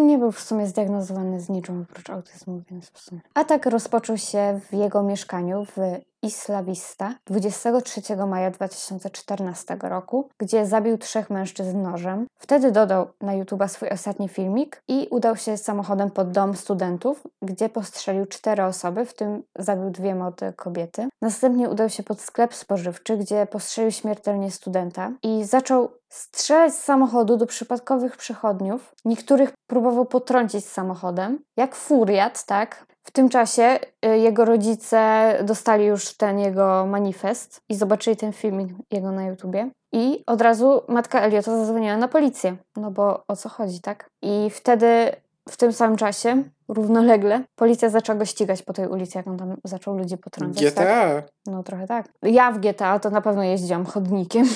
nie 0.07 0.17
był 0.17 0.31
w 0.31 0.41
sumie 0.41 0.67
zdiagnozowany 0.67 1.41
z 1.41 1.49
niczym 1.49 1.85
oprócz 1.89 2.09
autyzmu, 2.09 2.61
więc 2.71 2.89
w 2.89 2.99
sumie. 2.99 3.21
Atak 3.33 3.65
rozpoczął 3.65 4.17
się 4.17 4.59
w 4.69 4.73
jego 4.73 5.03
mieszkaniu 5.03 5.65
w 5.65 5.77
Isla 6.23 6.63
Vista 6.63 7.15
23 7.25 8.01
maja 8.27 8.51
2014 8.51 9.77
roku, 9.81 10.29
gdzie 10.37 10.65
zabił 10.65 10.97
trzech 10.97 11.29
mężczyzn 11.29 11.81
nożem. 11.81 12.27
Wtedy 12.37 12.71
dodał 12.71 13.07
na 13.21 13.33
YouTube'a 13.33 13.67
swój 13.67 13.89
ostatni 13.89 14.29
filmik 14.29 14.83
i 14.87 15.07
udał 15.11 15.35
się 15.35 15.57
samochodem 15.57 16.11
pod 16.11 16.31
dom 16.31 16.55
studentów, 16.55 17.27
gdzie 17.41 17.69
postrzelił 17.69 18.25
cztery 18.25 18.63
osoby, 18.63 19.05
w 19.05 19.13
tym 19.13 19.43
zabił 19.59 19.89
dwie 19.89 20.15
młode 20.15 20.53
kobiety. 20.53 21.09
Następnie 21.21 21.69
udał 21.69 21.89
się 21.89 22.03
pod 22.03 22.21
sklep 22.21 22.53
spożywczy, 22.53 23.17
gdzie 23.17 23.45
postrzelił 23.45 23.91
śmiertelnie 23.91 24.51
studenta 24.51 25.11
i 25.23 25.43
zaczął 25.43 25.89
strzelać 26.11 26.73
z 26.73 26.83
samochodu 26.83 27.37
do 27.37 27.45
przypadkowych 27.45 28.17
przechodniów. 28.17 28.95
Niektórych 29.05 29.51
próbował 29.67 30.05
potrącić 30.05 30.65
samochodem, 30.65 31.39
jak 31.57 31.75
furiat, 31.75 32.45
tak? 32.45 32.85
W 33.03 33.11
tym 33.11 33.29
czasie 33.29 33.79
y, 34.05 34.17
jego 34.17 34.45
rodzice 34.45 35.33
dostali 35.43 35.85
już 35.85 36.13
ten 36.13 36.39
jego 36.39 36.85
manifest 36.85 37.61
i 37.69 37.75
zobaczyli 37.75 38.17
ten 38.17 38.33
filmik 38.33 38.69
jego 38.91 39.11
na 39.11 39.25
YouTubie. 39.25 39.69
I 39.93 40.23
od 40.27 40.41
razu 40.41 40.81
matka 40.87 41.21
Eliota 41.21 41.57
zadzwoniła 41.57 41.97
na 41.97 42.07
policję, 42.07 42.55
no 42.75 42.91
bo 42.91 43.23
o 43.27 43.35
co 43.35 43.49
chodzi, 43.49 43.81
tak? 43.81 44.09
I 44.21 44.49
wtedy, 44.49 45.11
w 45.49 45.57
tym 45.57 45.73
samym 45.73 45.97
czasie, 45.97 46.43
równolegle, 46.67 47.43
policja 47.55 47.89
zaczęła 47.89 48.19
go 48.19 48.25
ścigać 48.25 48.61
po 48.61 48.73
tej 48.73 48.87
ulicy, 48.87 49.17
jak 49.17 49.27
on 49.27 49.37
tam 49.37 49.55
zaczął 49.63 49.97
ludzi 49.97 50.17
potrącać. 50.17 50.73
Tak? 50.73 50.73
GTA. 50.73 51.23
No 51.45 51.63
trochę 51.63 51.87
tak. 51.87 52.09
Ja 52.23 52.51
w 52.51 52.59
GTA 52.59 52.99
to 52.99 53.09
na 53.09 53.21
pewno 53.21 53.43
jeździłam 53.43 53.85
chodnikiem. 53.85 54.45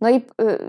no 0.00 0.10
i 0.10 0.16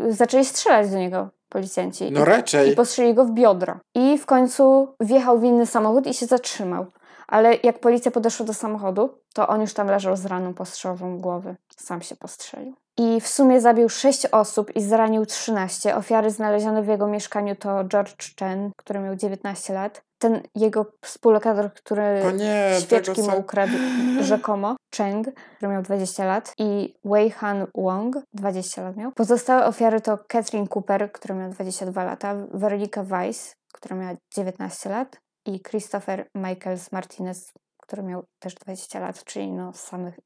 y, 0.08 0.14
zaczęli 0.14 0.46
strzelać 0.46 0.90
do 0.90 0.98
niego 0.98 1.30
policjanci. 1.50 2.12
No 2.12 2.22
I 2.22 2.26
raczej. 2.26 2.76
postrzelili 2.76 3.14
go 3.14 3.26
w 3.26 3.32
biodro. 3.32 3.80
I 3.96 4.18
w 4.18 4.26
końcu 4.26 4.88
wjechał 5.00 5.40
w 5.40 5.44
inny 5.44 5.66
samochód 5.66 6.08
i 6.08 6.14
się 6.14 6.26
zatrzymał. 6.26 6.86
Ale 7.28 7.56
jak 7.64 7.80
policja 7.80 8.12
podeszła 8.12 8.46
do 8.46 8.54
samochodu, 8.54 9.10
to 9.34 9.48
on 9.48 9.62
już 9.62 9.74
tam 9.74 9.88
leżał 9.88 10.16
z 10.16 10.26
raną 10.26 10.54
postrzelową 10.54 11.18
głowy. 11.20 11.56
Sam 11.78 12.02
się 12.02 12.16
postrzelił. 12.16 12.74
I 12.98 13.22
w 13.22 13.28
sumie 13.28 13.62
zabił 13.62 13.90
6 13.90 14.26
osób 14.26 14.76
i 14.76 14.82
zranił 14.82 15.26
13. 15.26 15.96
Ofiary 15.96 16.32
znalezione 16.32 16.84
w 16.84 16.88
jego 16.88 17.08
mieszkaniu 17.08 17.56
to 17.56 17.84
George 17.84 18.36
Chen, 18.40 18.72
który 18.78 19.00
miał 19.00 19.16
19 19.16 19.74
lat, 19.74 20.02
ten 20.18 20.42
jego 20.56 20.86
współlokator, 21.02 21.74
który 21.74 22.34
nie, 22.38 22.78
świeczki 22.82 23.22
mu 23.22 23.40
ukradł 23.40 23.74
rzekomo, 24.22 24.76
Cheng, 24.98 25.28
który 25.58 25.72
miał 25.72 25.82
20 25.82 26.26
lat 26.26 26.54
i 26.58 26.96
Wei 27.06 27.30
Han 27.30 27.68
Wong, 27.76 28.18
20 28.34 28.82
lat 28.82 28.98
miał. 28.98 29.12
Pozostałe 29.12 29.66
ofiary 29.66 30.02
to 30.02 30.18
Catherine 30.28 30.68
Cooper, 30.76 31.12
która 31.12 31.36
miała 31.36 31.50
22 31.50 32.04
lata, 32.04 32.36
Veronica 32.54 33.04
Weiss, 33.04 33.56
która 33.74 33.96
miała 33.96 34.14
19 34.36 34.90
lat 34.90 35.18
i 35.46 35.62
Christopher 35.62 36.28
Michaels 36.36 36.92
Martinez, 36.92 37.52
który 37.86 38.04
miał 38.04 38.26
też 38.40 38.56
20 38.56 39.00
lat, 39.00 39.24
czyli 39.24 39.52
no 39.52 39.72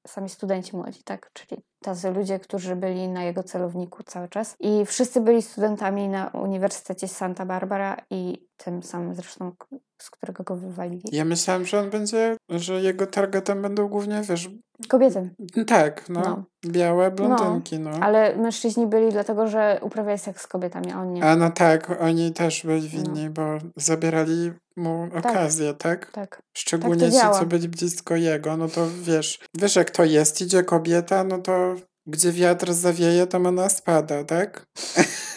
sami 0.08 0.30
studenci 0.30 0.76
młodzi, 0.76 1.04
tak? 1.04 1.32
Czyli 1.34 1.62
tacy 1.80 2.12
ludzie, 2.12 2.40
którzy 2.40 2.76
byli 2.76 3.08
na 3.08 3.24
jego 3.24 3.44
celowniku 3.44 4.04
cały 4.04 4.30
czas. 4.30 4.56
I 4.60 4.86
wszyscy 4.86 5.22
byli 5.22 5.42
studentami 5.42 6.10
na 6.10 6.28
Uniwersytecie 6.28 7.08
Santa 7.08 7.46
Barbara 7.46 7.98
i 8.10 8.48
tym 8.58 8.84
samym 8.84 9.16
zresztą, 9.16 9.52
z 10.02 10.10
którego 10.10 10.44
go 10.44 10.56
wywalili. 10.56 11.04
Ja 11.12 11.26
myślałam, 11.26 11.66
że 11.66 11.80
on 11.80 11.90
będzie, 11.90 12.38
że 12.50 12.82
jego 12.82 13.08
targetem 13.08 13.62
będą 13.62 13.88
głównie, 13.88 14.22
wiesz, 14.30 14.50
Kobiety. 14.88 15.30
tak, 15.68 16.10
no, 16.10 16.22
No. 16.22 16.44
białe 16.66 17.12
blondynki, 17.12 17.80
no. 17.80 17.90
Ale 17.90 18.36
mężczyźni 18.38 18.88
byli 18.88 19.12
dlatego, 19.12 19.48
że 19.48 19.80
uprawiali 19.82 20.20
seks 20.20 20.44
z 20.44 20.48
kobietami, 20.48 20.92
a 20.92 21.02
on 21.02 21.14
nie. 21.14 21.24
A 21.24 21.36
no 21.36 21.52
tak, 21.52 22.02
oni 22.02 22.34
też 22.34 22.66
byli 22.66 22.90
winni, 22.90 23.30
bo 23.30 23.58
zabierali 23.76 24.52
mu 24.78 25.08
okazję, 25.18 25.74
tak? 25.74 26.12
Tak. 26.12 26.42
Szczególnie 26.58 27.02
Tak 27.04 27.10
to 27.10 27.16
ci, 27.16 27.22
działa. 27.22 27.40
co 27.40 27.46
byli 27.46 27.70
blisko 27.70 28.16
jego, 28.16 28.58
no 28.58 28.68
to 28.68 28.88
wiesz, 29.02 29.40
wiesz 29.58 29.76
jak 29.76 29.92
to 29.92 30.04
jest, 30.04 30.42
idzie 30.42 30.64
kobieta, 30.64 31.24
no 31.24 31.38
to 31.38 31.76
gdzie 32.08 32.32
wiatr 32.32 32.74
zawieje, 32.74 33.28
tam 33.28 33.46
ona 33.46 33.70
spada, 33.70 34.24
tak? 34.24 34.66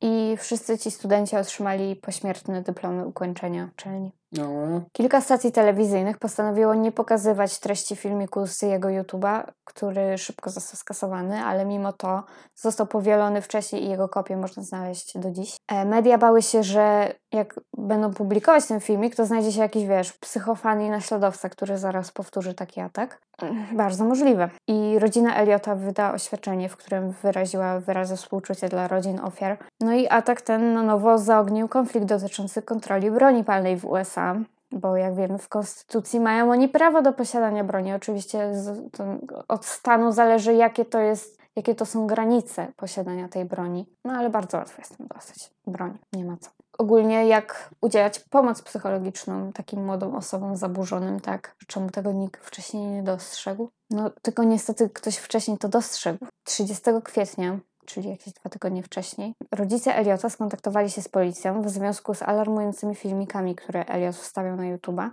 I 0.00 0.36
wszyscy 0.36 0.78
ci 0.78 0.90
studenci 0.90 1.36
otrzymali 1.36 1.96
pośmiertne 1.96 2.62
dyplomy 2.62 3.06
ukończenia 3.06 3.68
uczelni. 3.72 4.12
No, 4.38 4.80
Kilka 4.92 5.20
stacji 5.20 5.52
telewizyjnych 5.52 6.18
postanowiło 6.18 6.74
nie 6.74 6.92
pokazywać 6.92 7.58
treści 7.58 7.96
filmiku 7.96 8.46
z 8.46 8.62
jego 8.62 8.88
YouTube'a, 8.88 9.44
który 9.64 10.18
szybko 10.18 10.50
został 10.50 10.76
skasowany, 10.76 11.44
ale 11.44 11.64
mimo 11.64 11.92
to 11.92 12.22
został 12.54 12.86
powielony 12.86 13.42
wcześniej 13.42 13.84
i 13.84 13.88
jego 13.88 14.08
kopię 14.08 14.36
można 14.36 14.62
znaleźć 14.62 15.18
do 15.18 15.30
dziś. 15.30 15.56
E, 15.68 15.84
media 15.84 16.18
bały 16.18 16.42
się, 16.42 16.62
że 16.62 17.14
jak 17.32 17.60
będą 17.76 18.14
publikować 18.14 18.66
ten 18.66 18.80
filmik, 18.80 19.16
to 19.16 19.26
znajdzie 19.26 19.52
się 19.52 19.60
jakiś, 19.60 19.86
wiesz, 19.86 20.12
psychofan 20.12 20.82
i 20.82 20.90
naśladowca, 20.90 21.48
który 21.48 21.78
zaraz 21.78 22.10
powtórzy 22.12 22.54
taki 22.54 22.80
atak. 22.80 23.20
Bardzo 23.72 24.04
możliwe. 24.04 24.50
I 24.68 24.98
rodzina 24.98 25.36
Eliota 25.36 25.74
wyda 25.74 26.12
oświadczenie, 26.12 26.68
w 26.68 26.76
którym 26.76 27.10
wyraziła 27.10 27.80
wyrazy 27.80 28.16
współczucia 28.16 28.68
dla 28.68 28.88
rodzin 28.88 29.20
ofiar. 29.20 29.58
No 29.80 29.92
i 29.92 30.08
atak 30.08 30.42
ten 30.42 30.74
na 30.74 30.82
nowo 30.82 31.18
zaognił 31.18 31.68
konflikt 31.68 32.06
dotyczący 32.06 32.62
kontroli 32.62 33.10
broni 33.10 33.44
palnej 33.44 33.76
w 33.76 33.84
USA. 33.84 34.25
Bo 34.72 34.96
jak 34.96 35.14
wiemy, 35.14 35.38
w 35.38 35.48
konstytucji 35.48 36.20
mają 36.20 36.50
oni 36.50 36.68
prawo 36.68 37.02
do 37.02 37.12
posiadania 37.12 37.64
broni. 37.64 37.92
Oczywiście 37.92 38.54
z, 38.54 38.92
to 38.92 39.04
od 39.48 39.66
stanu 39.66 40.12
zależy, 40.12 40.54
jakie 40.54 40.84
to 40.84 40.98
jest, 40.98 41.38
jakie 41.56 41.74
to 41.74 41.86
są 41.86 42.06
granice 42.06 42.72
posiadania 42.76 43.28
tej 43.28 43.44
broni. 43.44 43.86
No 44.04 44.12
ale 44.12 44.30
bardzo 44.30 44.58
łatwo 44.58 44.76
jest 44.78 44.96
tam 44.96 45.06
dostać 45.06 45.50
broń, 45.66 45.98
nie 46.12 46.24
ma 46.24 46.36
co. 46.36 46.50
Ogólnie 46.78 47.26
jak 47.26 47.70
udzielać 47.80 48.18
pomoc 48.18 48.62
psychologiczną 48.62 49.52
takim 49.52 49.84
młodym 49.84 50.14
osobom 50.14 50.56
zaburzonym, 50.56 51.20
tak? 51.20 51.56
Czemu 51.66 51.90
tego 51.90 52.12
nikt 52.12 52.44
wcześniej 52.44 52.86
nie 52.86 53.02
dostrzegł? 53.02 53.68
No 53.90 54.10
tylko 54.22 54.42
niestety 54.42 54.90
ktoś 54.90 55.16
wcześniej 55.16 55.58
to 55.58 55.68
dostrzegł. 55.68 56.26
30 56.44 56.84
kwietnia 57.04 57.58
czyli 57.86 58.10
jakieś 58.10 58.34
dwa 58.34 58.50
tygodnie 58.50 58.82
wcześniej, 58.82 59.34
rodzice 59.52 59.96
Eliota 59.96 60.30
skontaktowali 60.30 60.90
się 60.90 61.02
z 61.02 61.08
policją 61.08 61.62
w 61.62 61.68
związku 61.70 62.14
z 62.14 62.22
alarmującymi 62.22 62.94
filmikami, 62.94 63.54
które 63.54 63.84
Eliot 63.86 64.16
wstawiał 64.16 64.56
na 64.56 64.62
YouTube'a, 64.62 65.10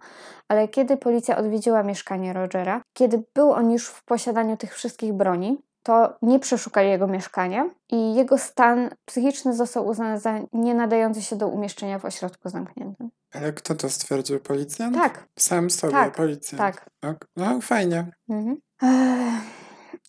ale 0.47 0.67
kiedy 0.67 0.97
policja 0.97 1.37
odwiedziła 1.37 1.83
mieszkanie 1.83 2.33
Rogera, 2.33 2.81
kiedy 2.93 3.23
był 3.35 3.51
on 3.51 3.71
już 3.71 3.87
w 3.87 4.03
posiadaniu 4.05 4.57
tych 4.57 4.73
wszystkich 4.75 5.13
broni, 5.13 5.57
to 5.85 6.13
nie 6.21 6.39
przeszukali 6.39 6.89
jego 6.89 7.07
mieszkania 7.07 7.69
i 7.91 8.15
jego 8.15 8.37
stan 8.37 8.89
psychiczny 9.05 9.53
został 9.53 9.87
uznany 9.87 10.19
za 10.19 10.39
nie 10.53 10.73
nadający 10.73 11.21
się 11.21 11.35
do 11.35 11.47
umieszczenia 11.47 11.99
w 11.99 12.05
ośrodku 12.05 12.49
zamkniętym. 12.49 13.09
ale 13.33 13.53
kto 13.53 13.75
to 13.75 13.89
stwierdził? 13.89 14.39
Policjant? 14.39 14.95
Tak, 14.95 15.27
Sam 15.39 15.69
sobie, 15.69 15.93
Tak, 15.93 16.15
policjant. 16.15 16.59
tak. 16.75 16.89
Ok, 17.11 17.27
No, 17.35 17.61
fajnie. 17.61 18.11
Mhm. 18.29 18.57
Ech. 18.83 19.62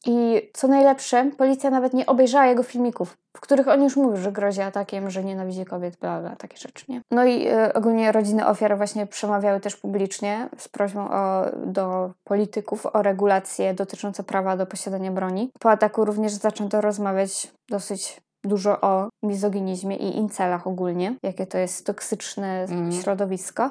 I 0.07 0.43
co 0.55 0.69
najlepsze, 0.69 1.31
policja 1.39 1.71
nawet 1.71 1.95
nie 1.95 2.07
obejrzała 2.07 2.47
jego 2.47 2.63
filmików, 2.63 3.17
w 3.37 3.41
których 3.41 3.69
on 3.69 3.83
już 3.83 3.97
mówił, 3.97 4.17
że 4.17 4.33
grozi 4.33 4.61
atakiem, 4.61 5.11
że 5.11 5.25
nienawidzi 5.25 5.65
kobiet, 5.65 5.97
bla, 5.97 6.21
bla, 6.21 6.37
takie 6.37 6.57
rzeczy, 6.57 6.85
nie? 6.89 7.01
No 7.11 7.25
i 7.25 7.47
e, 7.47 7.75
ogólnie 7.75 8.13
rodziny 8.13 8.47
ofiar 8.47 8.77
właśnie 8.77 9.07
przemawiały 9.07 9.61
też 9.61 9.77
publicznie 9.77 10.49
z 10.59 10.69
prośbą 10.69 11.11
o, 11.11 11.45
do 11.67 12.11
polityków 12.25 12.87
o 12.87 13.03
regulacje 13.03 13.75
dotyczące 13.75 14.23
prawa 14.23 14.57
do 14.57 14.67
posiadania 14.67 15.11
broni. 15.13 15.51
Po 15.61 15.71
ataku 15.71 16.05
również 16.05 16.33
zaczęto 16.33 16.81
rozmawiać 16.81 17.53
dosyć 17.71 18.21
dużo 18.45 18.81
o 18.81 19.09
mizoginizmie 19.23 19.97
i 19.97 20.17
incelach 20.17 20.67
ogólnie, 20.67 21.15
jakie 21.23 21.47
to 21.47 21.59
jest 21.59 21.87
toksyczne 21.87 22.63
Mhm. 22.63 22.93
środowisko 22.93 23.71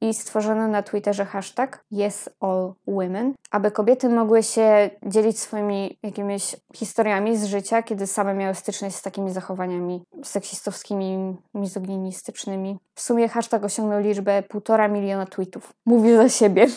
i 0.00 0.14
stworzono 0.14 0.68
na 0.68 0.82
Twitterze 0.82 1.24
hashtag 1.24 1.84
YesAllWomen, 1.90 3.34
aby 3.50 3.70
kobiety 3.70 4.08
mogły 4.08 4.42
się 4.42 4.90
dzielić 5.06 5.40
swoimi 5.40 5.98
jakimiś 6.02 6.56
historiami 6.74 7.36
z 7.36 7.44
życia, 7.44 7.82
kiedy 7.82 8.06
same 8.06 8.34
miały 8.34 8.54
styczność 8.54 8.96
z 8.96 9.02
takimi 9.02 9.32
zachowaniami 9.32 10.02
seksistowskimi, 10.24 11.36
mizoginistycznymi. 11.54 12.78
W 12.94 13.00
sumie 13.00 13.28
hashtag 13.28 13.64
osiągnął 13.64 14.00
liczbę 14.00 14.42
1,5 14.42 14.90
miliona 14.90 15.26
tweetów. 15.26 15.72
Mówi 15.86 16.16
za 16.16 16.28
siebie. 16.28 16.66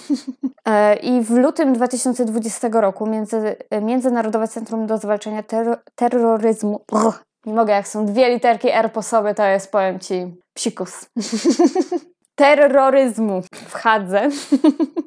E, 0.65 0.95
I 0.95 1.21
w 1.21 1.29
lutym 1.31 1.73
2020 1.73 2.69
roku 2.71 3.05
między, 3.05 3.55
Międzynarodowe 3.81 4.47
Centrum 4.47 4.88
do 4.88 4.97
Zwalczania 4.97 5.41
terro- 5.41 5.77
Terroryzmu 5.95 6.81
Ugh, 6.91 7.23
nie 7.45 7.53
mogę, 7.53 7.73
jak 7.73 7.88
są 7.88 8.05
dwie 8.05 8.29
literki 8.29 8.69
R 8.69 8.91
po 8.91 9.01
sobie, 9.01 9.33
to 9.33 9.45
jest, 9.45 9.71
powiem 9.71 9.99
Ci, 9.99 10.36
psikus. 10.53 11.05
Terroryzmu 12.35 13.41
w 13.67 13.73
Hadze 13.73 14.29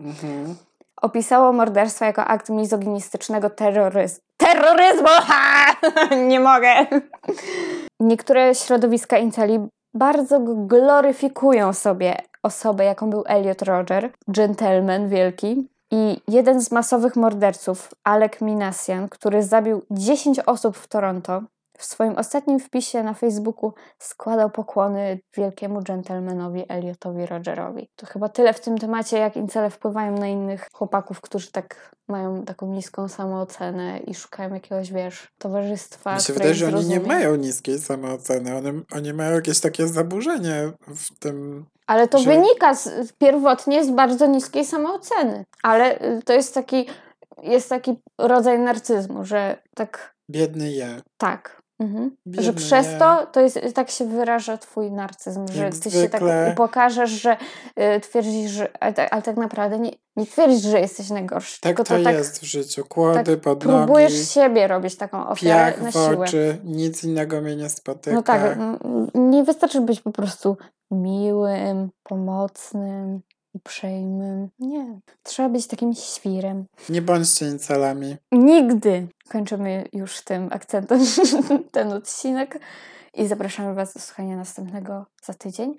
Mhm. 0.01 0.57
opisało 1.03 1.53
morderstwo 1.53 2.05
jako 2.05 2.25
akt 2.25 2.49
mizoginistycznego 2.51 3.51
terroryzmu. 3.51 4.21
Terroryzmu! 4.37 5.09
Ha! 5.09 5.77
Nie 6.29 6.41
mogę! 6.41 6.69
Niektóre 8.01 8.55
środowiska 8.55 9.19
inceli 9.19 9.59
bardzo 9.95 10.41
gloryfikują 10.41 11.73
sobie 11.73 12.17
osobę, 12.43 12.85
jaką 12.85 13.11
był 13.11 13.25
Elliot 13.27 13.63
Roger, 13.63 14.11
gentleman 14.29 15.09
wielki. 15.09 15.69
I 15.91 16.21
jeden 16.29 16.61
z 16.61 16.71
masowych 16.73 17.17
morderców, 17.17 17.95
Alek 18.05 18.41
Minassian, 18.41 19.09
który 19.09 19.43
zabił 19.43 19.83
10 19.91 20.41
osób 20.41 20.77
w 20.77 20.87
Toronto, 20.89 21.43
w 21.79 21.85
swoim 21.85 22.17
ostatnim 22.17 22.61
wpisie 22.61 23.03
na 23.03 23.15
Facebooku 23.15 23.73
składał 23.99 24.51
pokłony 24.51 25.21
wielkiemu 25.37 25.83
dżentelmenowi 25.83 26.65
Elliotowi 26.69 27.27
Rogerowi. 27.27 27.89
To 27.97 28.07
chyba 28.07 28.29
tyle 28.29 28.55
w 28.55 28.61
tym 28.61 28.79
temacie, 28.79 29.19
jak 29.19 29.37
incele 29.37 29.71
wpływają 29.71 30.19
na 30.19 30.27
innych 30.27 30.69
chłopaków, 30.73 31.21
którzy 31.21 31.53
tak 31.53 31.97
mają 32.09 32.45
taką 32.45 32.67
niską 32.67 33.09
samoocenę 33.09 33.99
i 33.99 34.15
szukają 34.15 34.55
jakiegoś, 34.55 34.93
wiesz, 34.93 35.29
towarzystwa, 35.39 36.15
Mi 36.15 36.21
się 36.21 36.33
wydaje, 36.33 36.55
że 36.55 36.67
oni 36.67 36.85
nie 36.87 37.01
mają 37.01 37.37
niskiej 37.37 37.79
samooceny. 37.79 38.57
Oni, 38.57 38.83
oni 38.93 39.13
mają 39.13 39.35
jakieś 39.35 39.61
takie 39.61 39.89
zaburzenie 39.89 40.73
w 40.89 41.19
tym. 41.19 41.67
Ale 41.87 42.09
to 42.09 42.19
że- 42.19 42.31
wynika 42.31 42.75
z, 42.75 43.13
pierwotnie 43.13 43.85
z 43.85 43.91
bardzo 43.91 44.27
niskiej 44.27 44.65
samooceny. 44.65 45.45
Ale 45.63 46.03
y, 46.03 46.23
to 46.23 46.33
jest 46.33 46.55
taki, 46.55 46.87
jest 47.43 47.69
taki 47.69 47.97
rodzaj 48.19 48.59
narcyzmu, 48.59 49.25
że 49.25 49.63
tak, 49.75 50.15
Biedny 50.31 50.73
je. 50.73 51.01
tak. 51.19 51.63
Mhm. 51.79 52.17
Biedny 52.27 52.43
że 52.43 52.53
przez 52.53 52.87
je. 52.87 52.99
to, 52.99 53.27
to 53.27 53.41
jest, 53.41 53.61
tak 53.75 53.91
się 53.91 54.05
wyraża 54.05 54.59
twój 54.59 54.93
narcyzm, 54.93 55.47
że 55.53 55.65
Jak 55.65 55.75
ty 55.77 55.91
się 55.91 56.09
tak 56.09 56.21
zwykle. 56.21 56.51
upokarzasz, 56.53 57.11
że 57.11 57.37
y, 57.97 58.01
twierdzisz, 58.01 58.51
że, 58.51 58.69
ale, 58.81 58.93
tak- 58.93 59.13
ale 59.13 59.23
tak 59.23 59.37
naprawdę 59.37 59.79
nie, 59.79 59.91
nie 60.17 60.27
twierdzisz, 60.27 60.63
że 60.63 60.81
jesteś 60.81 61.11
najgorszy. 61.11 61.61
Tak 61.61 61.77
to, 61.77 61.85
to 61.85 62.03
tak 62.05 62.15
jest 62.15 62.39
w 62.41 62.45
życiu. 62.45 62.85
Kłody 62.89 63.37
pod 63.37 63.59
próbujesz 63.59 64.13
nogi, 64.13 64.25
siebie 64.27 64.67
robić 64.67 64.97
taką 64.97 65.29
ofiarę 65.29 65.73
piach 65.73 65.83
na 65.83 65.91
w 65.91 65.93
siłę. 65.93 66.19
oczy, 66.19 66.59
nic 66.65 67.05
innego 67.05 67.41
mnie 67.41 67.57
nie 67.57 67.69
spotyka. 67.69 68.17
No 68.17 68.23
tak, 68.23 68.59
nie 69.15 69.45
wystarczy 69.45 69.81
być 69.81 70.01
po 70.01 70.13
prostu 70.13 70.57
miłym, 70.91 71.91
pomocnym, 72.03 73.21
uprzejmym. 73.57 74.49
Nie. 74.59 75.01
Trzeba 75.23 75.49
być 75.49 75.67
takim 75.67 75.95
świrem. 75.95 76.65
Nie 76.89 77.03
bądźcie 77.03 77.47
incalami. 77.47 78.17
Nigdy! 78.33 79.09
Kończymy 79.29 79.85
już 79.93 80.21
tym 80.21 80.49
akcentem 80.53 81.01
ten 81.73 81.93
odcinek 81.93 82.59
i 83.15 83.27
zapraszamy 83.27 83.75
Was 83.75 83.95
do 83.95 84.01
słuchania 84.01 84.37
następnego 84.37 85.07
za 85.25 85.35
tydzień. 85.35 85.75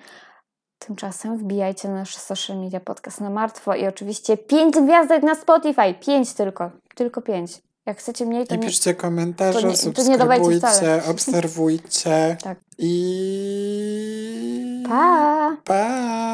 Tymczasem 0.80 1.38
wbijajcie 1.38 1.88
na 1.88 1.94
nasze 1.96 2.20
social 2.20 2.58
media 2.58 2.80
podcast 2.80 3.22
na 3.22 3.30
martwo 3.30 3.76
i 3.76 3.88
oczywiście 3.88 4.38
5 4.38 4.76
gwiazdek 4.76 5.24
na 5.24 5.36
Spotify. 5.36 5.94
5 6.06 6.34
tylko. 6.34 6.72
Tylko 6.96 7.22
5. 7.22 7.62
Jak 7.86 7.98
chcecie 7.98 8.26
mniej, 8.26 8.48
to 8.48 8.56
I 8.56 8.60
nie... 8.60 8.68
piszcie 8.68 8.96
komentarze, 8.96 9.62
to 9.62 9.68
nie- 9.68 9.78
subskrybujcie, 9.78 11.02
obserwujcie. 11.10 12.38
Tak. 12.44 12.58
I... 12.78 14.84
Pa! 14.90 15.58
Pa! 15.63 16.28